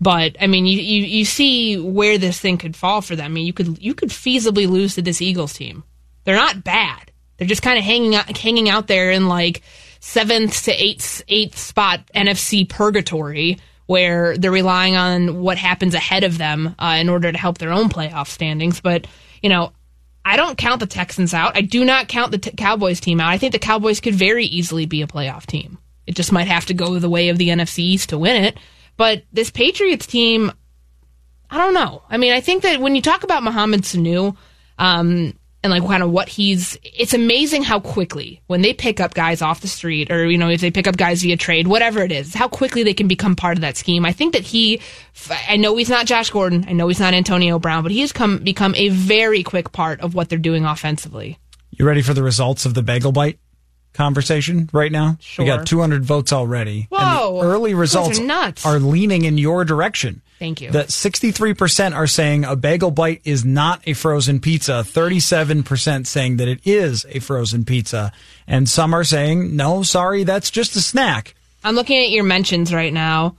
But 0.00 0.36
I 0.40 0.46
mean, 0.46 0.66
you, 0.66 0.78
you 0.80 1.04
you 1.04 1.24
see 1.24 1.78
where 1.78 2.18
this 2.18 2.40
thing 2.40 2.58
could 2.58 2.74
fall 2.76 3.00
for 3.00 3.14
them. 3.14 3.26
I 3.26 3.28
mean, 3.28 3.46
you 3.46 3.52
could 3.52 3.80
you 3.82 3.94
could 3.94 4.08
feasibly 4.10 4.68
lose 4.68 4.94
to 4.96 5.02
this 5.02 5.22
Eagles 5.22 5.52
team. 5.52 5.84
They're 6.24 6.34
not 6.34 6.64
bad. 6.64 7.12
They're 7.36 7.46
just 7.46 7.62
kind 7.62 7.78
of 7.78 7.84
hanging 7.84 8.14
out 8.14 8.36
hanging 8.36 8.68
out 8.68 8.86
there 8.86 9.10
in 9.10 9.28
like 9.28 9.62
seventh 10.00 10.64
to 10.64 10.72
eighth 10.72 11.22
eighth 11.28 11.58
spot 11.58 12.00
NFC 12.14 12.68
purgatory, 12.68 13.58
where 13.86 14.36
they're 14.36 14.50
relying 14.50 14.96
on 14.96 15.40
what 15.40 15.58
happens 15.58 15.94
ahead 15.94 16.24
of 16.24 16.38
them 16.38 16.74
uh, 16.78 16.96
in 17.00 17.08
order 17.08 17.30
to 17.30 17.38
help 17.38 17.58
their 17.58 17.72
own 17.72 17.88
playoff 17.88 18.28
standings. 18.28 18.80
But 18.80 19.06
you 19.42 19.48
know, 19.48 19.72
I 20.24 20.36
don't 20.36 20.58
count 20.58 20.80
the 20.80 20.86
Texans 20.86 21.32
out. 21.32 21.56
I 21.56 21.60
do 21.60 21.84
not 21.84 22.08
count 22.08 22.32
the 22.32 22.38
t- 22.38 22.50
Cowboys 22.50 23.00
team 23.00 23.20
out. 23.20 23.30
I 23.30 23.38
think 23.38 23.52
the 23.52 23.58
Cowboys 23.58 24.00
could 24.00 24.14
very 24.14 24.44
easily 24.44 24.86
be 24.86 25.02
a 25.02 25.06
playoff 25.06 25.46
team. 25.46 25.78
It 26.06 26.16
just 26.16 26.32
might 26.32 26.48
have 26.48 26.66
to 26.66 26.74
go 26.74 26.98
the 26.98 27.10
way 27.10 27.28
of 27.28 27.38
the 27.38 27.48
NFC 27.48 27.80
East 27.80 28.08
to 28.10 28.18
win 28.18 28.44
it. 28.44 28.58
But 28.96 29.24
this 29.32 29.50
Patriots 29.50 30.06
team, 30.06 30.52
I 31.50 31.58
don't 31.58 31.74
know. 31.74 32.02
I 32.08 32.16
mean, 32.16 32.32
I 32.32 32.40
think 32.40 32.62
that 32.62 32.80
when 32.80 32.94
you 32.94 33.02
talk 33.02 33.24
about 33.24 33.42
Mohamed 33.42 33.82
Sanu, 33.82 34.36
um, 34.78 35.34
and 35.62 35.72
like 35.72 35.84
kind 35.84 36.02
of 36.02 36.10
what 36.10 36.28
he's, 36.28 36.78
it's 36.82 37.14
amazing 37.14 37.62
how 37.62 37.80
quickly 37.80 38.40
when 38.46 38.62
they 38.62 38.72
pick 38.72 39.00
up 39.00 39.14
guys 39.14 39.42
off 39.42 39.60
the 39.60 39.68
street 39.68 40.10
or, 40.10 40.30
you 40.30 40.38
know, 40.38 40.48
if 40.48 40.60
they 40.60 40.70
pick 40.70 40.86
up 40.86 40.96
guys 40.96 41.22
via 41.22 41.36
trade, 41.36 41.66
whatever 41.66 42.02
it 42.02 42.12
is, 42.12 42.34
how 42.34 42.46
quickly 42.46 42.82
they 42.82 42.94
can 42.94 43.08
become 43.08 43.34
part 43.34 43.56
of 43.56 43.62
that 43.62 43.76
scheme. 43.76 44.04
I 44.04 44.12
think 44.12 44.34
that 44.34 44.42
he, 44.42 44.80
I 45.48 45.56
know 45.56 45.76
he's 45.76 45.90
not 45.90 46.06
Josh 46.06 46.30
Gordon. 46.30 46.66
I 46.68 46.72
know 46.72 46.88
he's 46.88 47.00
not 47.00 47.14
Antonio 47.14 47.58
Brown, 47.58 47.82
but 47.82 47.92
he 47.92 48.00
has 48.00 48.12
come, 48.12 48.38
become 48.38 48.74
a 48.76 48.90
very 48.90 49.42
quick 49.42 49.72
part 49.72 50.00
of 50.00 50.14
what 50.14 50.28
they're 50.28 50.38
doing 50.38 50.64
offensively. 50.64 51.38
You 51.70 51.86
ready 51.86 52.02
for 52.02 52.14
the 52.14 52.22
results 52.22 52.64
of 52.64 52.74
the 52.74 52.82
bagel 52.82 53.12
bite 53.12 53.38
conversation 53.96 54.68
right 54.72 54.92
now? 54.92 55.16
Sure. 55.20 55.44
We 55.44 55.50
got 55.50 55.66
200 55.66 56.04
votes 56.04 56.32
already. 56.32 56.88
and 56.90 57.00
Whoa, 57.00 57.40
the 57.40 57.46
early 57.48 57.72
are 57.72 57.76
results 57.76 58.18
nuts. 58.18 58.64
are 58.64 58.78
leaning 58.78 59.24
in 59.24 59.38
your 59.38 59.64
direction. 59.64 60.22
Thank 60.38 60.60
you. 60.60 60.70
That 60.70 60.88
63% 60.88 61.94
are 61.94 62.06
saying 62.06 62.44
a 62.44 62.56
bagel 62.56 62.90
bite 62.90 63.22
is 63.24 63.44
not 63.44 63.80
a 63.86 63.94
frozen 63.94 64.38
pizza. 64.38 64.84
37% 64.86 66.06
saying 66.06 66.36
that 66.36 66.48
it 66.48 66.60
is 66.66 67.06
a 67.08 67.20
frozen 67.20 67.64
pizza. 67.64 68.12
And 68.46 68.68
some 68.68 68.92
are 68.94 69.04
saying, 69.04 69.56
no, 69.56 69.82
sorry, 69.82 70.24
that's 70.24 70.50
just 70.50 70.76
a 70.76 70.80
snack. 70.80 71.34
I'm 71.64 71.74
looking 71.74 71.98
at 72.02 72.10
your 72.10 72.24
mentions 72.24 72.72
right 72.72 72.92
now. 72.92 73.36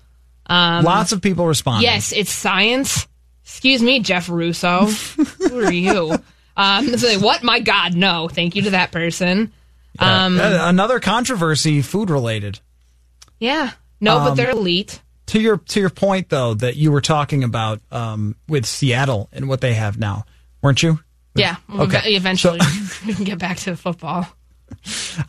Um, 0.48 0.84
Lots 0.84 1.12
of 1.12 1.22
people 1.22 1.46
responding. 1.46 1.84
Yes, 1.84 2.12
it's 2.12 2.32
science. 2.32 3.08
Excuse 3.44 3.82
me, 3.82 4.00
Jeff 4.00 4.28
Russo. 4.28 4.86
Who 5.40 5.60
are 5.66 5.72
you? 5.72 6.18
Um, 6.58 6.88
like, 6.92 7.22
what? 7.22 7.44
My 7.44 7.60
God, 7.60 7.96
no. 7.96 8.28
Thank 8.28 8.56
you 8.56 8.64
to 8.64 8.70
that 8.72 8.92
person. 8.92 9.54
Um, 10.00 10.40
Uh, 10.40 10.60
Another 10.70 11.00
controversy, 11.00 11.82
food 11.82 12.10
related. 12.10 12.60
yeah. 13.40 13.72
No, 14.00 14.18
Um, 14.20 14.24
but 14.26 14.36
they're 14.36 14.52
elite. 14.52 15.02
To 15.28 15.42
your 15.42 15.58
to 15.58 15.80
your 15.82 15.90
point 15.90 16.30
though 16.30 16.54
that 16.54 16.76
you 16.78 16.92
were 16.92 17.02
talking 17.02 17.44
about 17.44 17.82
um, 17.92 18.36
with 18.48 18.66
Seattle 18.66 19.28
and 19.34 19.50
what 19.50 19.60
they 19.62 19.74
have 19.74 19.98
now, 20.00 20.24
weren't 20.62 20.82
you? 20.84 21.00
Yeah. 21.36 21.58
Okay. 21.74 21.98
ev- 21.98 22.06
Eventually, 22.22 22.60
we 23.06 23.14
can 23.14 23.24
get 23.32 23.38
back 23.40 23.58
to 23.58 23.76
football. 23.76 24.26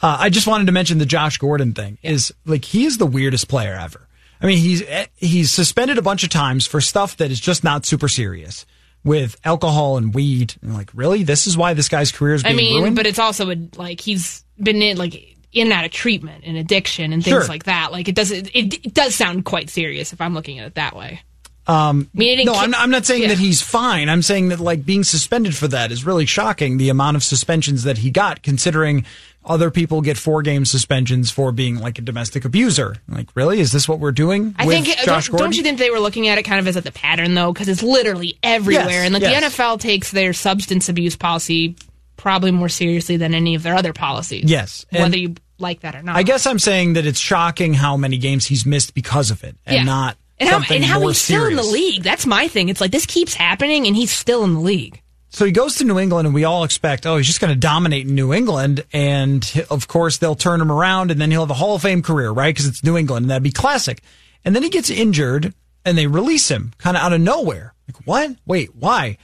Uh, 0.03 0.17
I 0.21 0.29
just 0.31 0.47
wanted 0.47 0.67
to 0.67 0.73
mention 0.73 0.99
the 0.99 1.07
Josh 1.07 1.39
Gordon 1.39 1.73
thing. 1.75 1.99
Is 2.03 2.33
like 2.45 2.65
he 2.65 2.85
is 2.85 2.99
the 2.99 3.07
weirdest 3.07 3.49
player 3.49 3.75
ever. 3.75 4.07
I 4.41 4.47
mean, 4.47 4.59
he's 4.59 4.83
eh, 4.87 5.07
he's 5.17 5.51
suspended 5.51 5.99
a 5.99 6.03
bunch 6.03 6.23
of 6.23 6.31
times 6.31 6.67
for 6.67 6.81
stuff 6.81 7.17
that 7.17 7.31
is 7.31 7.41
just 7.41 7.65
not 7.65 7.85
super 7.87 8.09
serious 8.09 8.67
with 9.05 9.37
alcohol 9.45 9.97
and 9.97 10.15
weed. 10.15 10.55
And 10.63 10.75
like, 10.75 10.91
really, 10.95 11.23
this 11.23 11.47
is 11.47 11.57
why 11.57 11.75
this 11.75 11.89
guy's 11.89 12.13
career 12.13 12.35
is 12.35 12.43
being 12.43 12.55
I 12.55 12.57
mean, 12.57 12.81
ruined. 12.83 12.97
but 12.97 13.07
it's 13.07 13.19
also 13.19 13.51
a, 13.51 13.57
like 13.77 14.01
he's 14.01 14.45
been 14.61 14.83
in 14.83 14.97
like 14.97 15.15
in 15.53 15.69
and 15.69 15.73
out 15.73 15.85
of 15.85 15.91
treatment 15.91 16.45
and 16.47 16.57
addiction 16.57 17.13
and 17.13 17.25
things 17.25 17.35
Sure. 17.35 17.47
like 17.47 17.65
that. 17.65 17.91
Like 17.93 18.09
it 18.09 18.15
does 18.15 18.31
it, 18.31 18.51
it 18.55 18.95
does 18.95 19.15
sound 19.15 19.45
quite 19.45 19.71
serious 19.71 20.13
if 20.13 20.21
I'm 20.21 20.35
looking 20.35 20.59
at 20.59 20.67
it 20.67 20.75
that 20.75 20.95
way. 20.95 21.21
Um, 21.67 22.09
I 22.15 22.19
mean, 22.19 22.47
no, 22.47 22.55
I'm, 22.55 22.75
I'm 22.75 22.91
not 22.91 23.05
saying 23.05 23.23
yeah. 23.23 23.29
that 23.29 23.39
he's 23.39 23.61
fine. 23.61 24.09
I'm 24.09 24.23
saying 24.23 24.49
that 24.49 24.59
like 24.59 24.87
being 24.87 25.05
suspended 25.05 25.55
for 25.55 25.69
that 25.69 25.93
is 25.93 26.05
really 26.05 26.25
shocking. 26.25 26.79
The 26.79 26.89
amount 26.89 27.19
of 27.19 27.23
suspensions 27.23 27.83
that 27.83 27.99
he 27.99 28.11
got, 28.11 28.43
considering 28.43 29.05
other 29.49 29.71
people 29.71 30.01
get 30.03 30.17
four 30.17 30.43
game 30.43 30.65
suspensions 30.65 31.31
for 31.31 31.51
being 31.53 31.79
like 31.79 31.99
a 31.99 32.03
domestic 32.03 32.45
abuser. 32.45 32.97
Like, 33.09 33.29
really, 33.35 33.61
is 33.61 33.73
this 33.73 33.89
what 33.89 33.99
we're 33.99 34.13
doing? 34.13 34.55
I 34.59 34.67
with 34.67 34.85
think 34.85 34.99
Josh 34.99 35.29
don't, 35.29 35.39
don't 35.39 35.57
you 35.57 35.63
think 35.63 35.79
they 35.79 35.91
were 35.91 36.01
looking 36.01 36.29
at 36.29 36.39
it 36.39 36.45
kind 36.45 36.61
of 36.61 36.69
as 36.69 36.77
a 36.77 36.81
the 36.81 36.93
pattern 36.93 37.35
though, 37.35 37.53
because 37.53 37.69
it's 37.69 37.83
literally 37.83 38.39
everywhere, 38.43 38.85
Yes, 38.85 39.05
and 39.05 39.15
like 39.15 39.23
yes. 39.23 39.53
the 39.55 39.63
NFL 39.63 39.81
takes 39.81 40.11
their 40.11 40.33
substance 40.33 40.89
abuse 40.89 41.17
policy 41.17 41.77
probably 42.17 42.51
more 42.51 42.69
seriously 42.69 43.17
than 43.17 43.33
any 43.35 43.55
of 43.55 43.63
their 43.63 43.75
other 43.75 43.93
policies. 43.93 44.45
Yes, 44.51 44.87
and- 44.91 45.03
whether 45.03 45.19
you 45.19 45.35
like 45.59 45.81
that 45.81 45.95
or 45.97 46.03
not. 46.03 46.17
I 46.17 46.23
guess 46.23 46.47
I'm 46.47 46.59
saying 46.59 46.93
that 46.93 47.05
it's 47.07 47.19
shocking 47.19 47.75
how 47.75 47.97
many 47.97 48.17
games 48.19 48.47
he's 48.47 48.65
missed 48.65 48.95
because 48.95 49.31
of 49.31 49.43
it, 49.45 49.57
and 49.67 49.77
Yeah. 49.77 49.83
not 49.85 50.17
and 50.39 50.49
how, 50.49 50.63
and 50.73 50.85
how 50.85 51.01
he's 51.09 51.19
still 51.19 51.47
in 51.47 51.57
the 51.57 51.63
league. 51.65 52.03
That's 52.05 52.27
my 52.27 52.47
thing. 52.49 52.69
It's 52.69 52.81
like 52.81 52.93
this 52.93 53.07
keeps 53.07 53.35
happening, 53.35 53.87
and 53.87 53.97
he's 53.97 54.13
still 54.13 54.45
in 54.45 54.55
the 54.55 54.61
league. 54.61 55.03
So 55.31 55.45
he 55.45 55.53
goes 55.53 55.77
to 55.77 55.85
New 55.85 55.99
England, 55.99 56.27
and 56.27 56.35
we 56.35 56.45
all 56.45 56.65
expect, 56.65 57.07
oh, 57.07 57.17
he's 57.17 57.27
just 57.27 57.41
going 57.41 57.53
to 57.53 57.59
dominate 57.59 58.07
in 58.07 58.15
New 58.15 58.33
England, 58.33 58.85
and 58.93 59.45
of 59.71 59.87
course 59.87 60.17
they'll 60.17 60.35
turn 60.35 60.61
him 60.61 60.73
around, 60.73 61.11
and 61.11 61.21
then 61.21 61.31
he'll 61.31 61.43
have 61.43 61.51
a 61.51 61.55
Hall 61.55 61.75
of 61.75 61.83
Fame 61.83 62.03
career, 62.03 62.31
right? 62.31 62.55
Because 62.55 62.67
it's 62.67 62.83
New 62.83 62.97
England, 62.97 63.25
and 63.25 63.31
that'd 63.31 63.43
be 63.43 63.53
classic. 63.53 64.03
And 64.45 64.57
then 64.57 64.63
he 64.63 64.71
gets 64.71 64.89
injured, 64.89 65.53
and 65.85 65.99
they 65.99 66.07
release 66.07 66.51
him 66.51 66.73
kind 66.79 66.97
of 66.97 67.03
out 67.03 67.13
of 67.13 67.21
nowhere. 67.21 67.75
Like 67.87 68.07
what? 68.07 68.37
Wait, 68.47 68.75
why? 68.75 69.19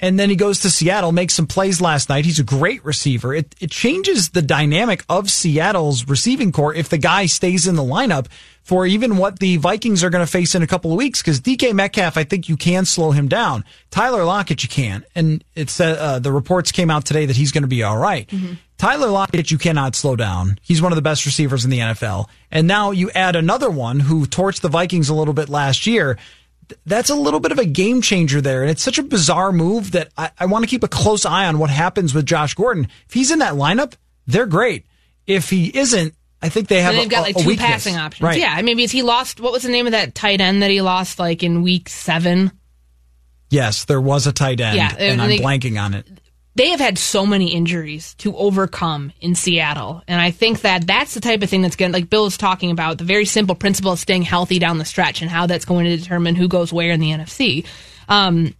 And 0.00 0.18
then 0.18 0.30
he 0.30 0.36
goes 0.36 0.60
to 0.60 0.70
Seattle, 0.70 1.12
makes 1.12 1.34
some 1.34 1.46
plays 1.46 1.80
last 1.80 2.08
night. 2.08 2.24
He's 2.24 2.38
a 2.38 2.44
great 2.44 2.84
receiver. 2.84 3.34
It, 3.34 3.54
it 3.60 3.70
changes 3.70 4.30
the 4.30 4.42
dynamic 4.42 5.04
of 5.08 5.30
Seattle's 5.30 6.06
receiving 6.06 6.52
corps 6.52 6.74
if 6.74 6.88
the 6.88 6.98
guy 6.98 7.26
stays 7.26 7.66
in 7.66 7.74
the 7.74 7.82
lineup 7.82 8.26
for 8.62 8.86
even 8.86 9.16
what 9.16 9.38
the 9.38 9.56
Vikings 9.56 10.04
are 10.04 10.10
going 10.10 10.24
to 10.24 10.30
face 10.30 10.54
in 10.54 10.62
a 10.62 10.66
couple 10.66 10.92
of 10.92 10.98
weeks. 10.98 11.20
Because 11.20 11.40
DK 11.40 11.72
Metcalf, 11.72 12.16
I 12.16 12.24
think 12.24 12.48
you 12.48 12.56
can 12.56 12.84
slow 12.84 13.10
him 13.10 13.26
down. 13.26 13.64
Tyler 13.90 14.24
Lockett, 14.24 14.62
you 14.62 14.68
can, 14.68 15.04
and 15.14 15.42
it's 15.54 15.80
uh, 15.80 16.18
the 16.20 16.30
reports 16.30 16.70
came 16.70 16.90
out 16.90 17.04
today 17.04 17.26
that 17.26 17.36
he's 17.36 17.50
going 17.50 17.62
to 17.62 17.68
be 17.68 17.82
all 17.82 17.96
right. 17.96 18.28
mm-hmm. 18.28 18.54
Tyler 18.78 19.08
Lockett, 19.08 19.50
you 19.50 19.58
cannot 19.58 19.96
slow 19.96 20.14
down. 20.14 20.56
He's 20.62 20.80
one 20.80 20.92
of 20.92 20.96
the 20.96 21.02
best 21.02 21.26
receivers 21.26 21.64
in 21.64 21.70
the 21.70 21.80
NFL. 21.80 22.28
And 22.52 22.68
now 22.68 22.92
you 22.92 23.10
add 23.10 23.34
another 23.34 23.68
one 23.68 23.98
who 23.98 24.24
torched 24.24 24.60
the 24.60 24.68
Vikings 24.68 25.08
a 25.08 25.14
little 25.14 25.34
bit 25.34 25.48
last 25.48 25.88
year 25.88 26.16
that's 26.86 27.10
a 27.10 27.14
little 27.14 27.40
bit 27.40 27.52
of 27.52 27.58
a 27.58 27.64
game 27.64 28.02
changer 28.02 28.40
there. 28.40 28.62
And 28.62 28.70
it's 28.70 28.82
such 28.82 28.98
a 28.98 29.02
bizarre 29.02 29.52
move 29.52 29.92
that 29.92 30.10
I, 30.16 30.30
I 30.38 30.46
want 30.46 30.64
to 30.64 30.68
keep 30.68 30.82
a 30.82 30.88
close 30.88 31.24
eye 31.24 31.46
on 31.46 31.58
what 31.58 31.70
happens 31.70 32.14
with 32.14 32.26
Josh 32.26 32.54
Gordon. 32.54 32.88
If 33.06 33.14
he's 33.14 33.30
in 33.30 33.38
that 33.40 33.54
lineup, 33.54 33.94
they're 34.26 34.46
great. 34.46 34.86
If 35.26 35.50
he 35.50 35.76
isn't, 35.76 36.14
I 36.40 36.48
think 36.48 36.68
they 36.68 36.80
have. 36.82 36.94
they've 36.94 37.06
a, 37.06 37.10
got 37.10 37.22
like 37.22 37.36
two 37.36 37.46
weakness. 37.46 37.68
passing 37.68 37.96
options. 37.96 38.22
Right. 38.22 38.38
Yeah, 38.38 38.54
I 38.56 38.62
mean, 38.62 38.76
because 38.76 38.92
he 38.92 39.02
lost. 39.02 39.40
What 39.40 39.52
was 39.52 39.62
the 39.62 39.70
name 39.70 39.86
of 39.86 39.92
that 39.92 40.14
tight 40.14 40.40
end 40.40 40.62
that 40.62 40.70
he 40.70 40.80
lost 40.80 41.18
like 41.18 41.42
in 41.42 41.62
week 41.62 41.88
seven? 41.88 42.52
Yes, 43.50 43.86
there 43.86 44.00
was 44.00 44.26
a 44.26 44.32
tight 44.32 44.60
end. 44.60 44.76
Yeah, 44.76 44.90
and, 44.90 45.20
and 45.20 45.22
I'm 45.22 45.30
blanking 45.38 45.82
on 45.82 45.94
it 45.94 46.06
they 46.58 46.70
have 46.70 46.80
had 46.80 46.98
so 46.98 47.24
many 47.24 47.54
injuries 47.54 48.14
to 48.14 48.36
overcome 48.36 49.12
in 49.20 49.36
Seattle. 49.36 50.02
And 50.08 50.20
I 50.20 50.32
think 50.32 50.62
that 50.62 50.88
that's 50.88 51.14
the 51.14 51.20
type 51.20 51.40
of 51.44 51.48
thing 51.48 51.62
that's 51.62 51.76
going 51.76 51.92
to, 51.92 51.96
like 51.96 52.10
Bill 52.10 52.26
is 52.26 52.36
talking 52.36 52.72
about, 52.72 52.98
the 52.98 53.04
very 53.04 53.26
simple 53.26 53.54
principle 53.54 53.92
of 53.92 54.00
staying 54.00 54.22
healthy 54.22 54.58
down 54.58 54.78
the 54.78 54.84
stretch 54.84 55.22
and 55.22 55.30
how 55.30 55.46
that's 55.46 55.64
going 55.64 55.84
to 55.84 55.96
determine 55.96 56.34
who 56.34 56.48
goes 56.48 56.72
where 56.72 56.90
in 56.90 56.98
the 56.98 57.12
NFC. 57.12 57.64
Um, 58.08 58.56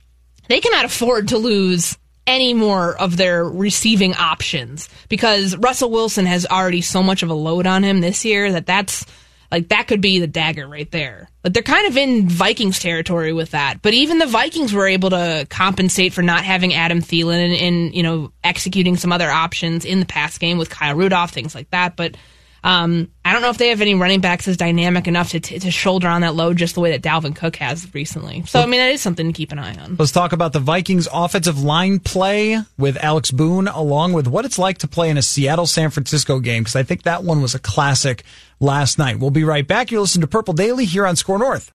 they 0.46 0.60
cannot 0.60 0.84
afford 0.84 1.28
to 1.28 1.38
lose 1.38 1.98
any 2.24 2.54
more 2.54 2.96
of 2.96 3.16
their 3.16 3.44
receiving 3.44 4.14
options 4.14 4.88
because 5.08 5.56
Russell 5.56 5.90
Wilson 5.90 6.26
has 6.26 6.46
already 6.46 6.82
so 6.82 7.02
much 7.02 7.24
of 7.24 7.30
a 7.30 7.34
load 7.34 7.66
on 7.66 7.82
him 7.82 8.00
this 8.00 8.24
year 8.24 8.52
that 8.52 8.66
that's 8.66 9.06
like 9.50 9.68
that 9.68 9.88
could 9.88 10.00
be 10.00 10.18
the 10.18 10.26
dagger 10.26 10.68
right 10.68 10.90
there. 10.90 11.28
But 11.42 11.54
they're 11.54 11.62
kind 11.62 11.88
of 11.88 11.96
in 11.96 12.28
Vikings 12.28 12.78
territory 12.78 13.32
with 13.32 13.52
that. 13.52 13.80
But 13.80 13.94
even 13.94 14.18
the 14.18 14.26
Vikings 14.26 14.72
were 14.72 14.86
able 14.86 15.10
to 15.10 15.46
compensate 15.48 16.12
for 16.12 16.22
not 16.22 16.44
having 16.44 16.74
Adam 16.74 17.00
Thielen 17.00 17.44
and, 17.44 17.54
and 17.54 17.94
you 17.94 18.02
know 18.02 18.32
executing 18.44 18.96
some 18.96 19.12
other 19.12 19.30
options 19.30 19.84
in 19.84 20.00
the 20.00 20.06
pass 20.06 20.38
game 20.38 20.58
with 20.58 20.70
Kyle 20.70 20.94
Rudolph, 20.94 21.30
things 21.30 21.54
like 21.54 21.70
that. 21.70 21.96
But 21.96 22.16
um, 22.64 23.10
I 23.28 23.32
don't 23.34 23.42
know 23.42 23.50
if 23.50 23.58
they 23.58 23.68
have 23.68 23.82
any 23.82 23.94
running 23.94 24.22
backs 24.22 24.48
as 24.48 24.56
dynamic 24.56 25.06
enough 25.06 25.32
to, 25.32 25.40
t- 25.40 25.58
to 25.58 25.70
shoulder 25.70 26.08
on 26.08 26.22
that 26.22 26.34
load 26.34 26.56
just 26.56 26.74
the 26.74 26.80
way 26.80 26.96
that 26.96 27.02
Dalvin 27.02 27.36
Cook 27.36 27.56
has 27.56 27.92
recently. 27.92 28.42
So, 28.46 28.58
I 28.58 28.64
mean, 28.64 28.80
that 28.80 28.90
is 28.90 29.02
something 29.02 29.26
to 29.26 29.34
keep 29.34 29.52
an 29.52 29.58
eye 29.58 29.76
on. 29.76 29.96
Let's 29.98 30.12
talk 30.12 30.32
about 30.32 30.54
the 30.54 30.60
Vikings 30.60 31.06
offensive 31.12 31.62
line 31.62 31.98
play 31.98 32.58
with 32.78 32.96
Alex 32.96 33.30
Boone, 33.30 33.68
along 33.68 34.14
with 34.14 34.28
what 34.28 34.46
it's 34.46 34.58
like 34.58 34.78
to 34.78 34.88
play 34.88 35.10
in 35.10 35.18
a 35.18 35.22
Seattle 35.22 35.66
San 35.66 35.90
Francisco 35.90 36.40
game, 36.40 36.62
because 36.62 36.74
I 36.74 36.84
think 36.84 37.02
that 37.02 37.22
one 37.22 37.42
was 37.42 37.54
a 37.54 37.58
classic 37.58 38.22
last 38.60 38.98
night. 38.98 39.18
We'll 39.18 39.30
be 39.30 39.44
right 39.44 39.66
back. 39.66 39.92
You 39.92 40.00
listen 40.00 40.22
to 40.22 40.26
Purple 40.26 40.54
Daily 40.54 40.86
here 40.86 41.06
on 41.06 41.14
Score 41.14 41.38
North. 41.38 41.70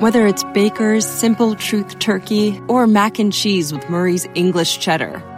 Whether 0.00 0.26
it's 0.26 0.44
Baker's 0.52 1.06
Simple 1.06 1.54
Truth 1.54 2.00
Turkey 2.00 2.60
or 2.68 2.86
mac 2.86 3.18
and 3.18 3.32
cheese 3.32 3.72
with 3.72 3.88
Murray's 3.88 4.28
English 4.34 4.78
Cheddar 4.78 5.37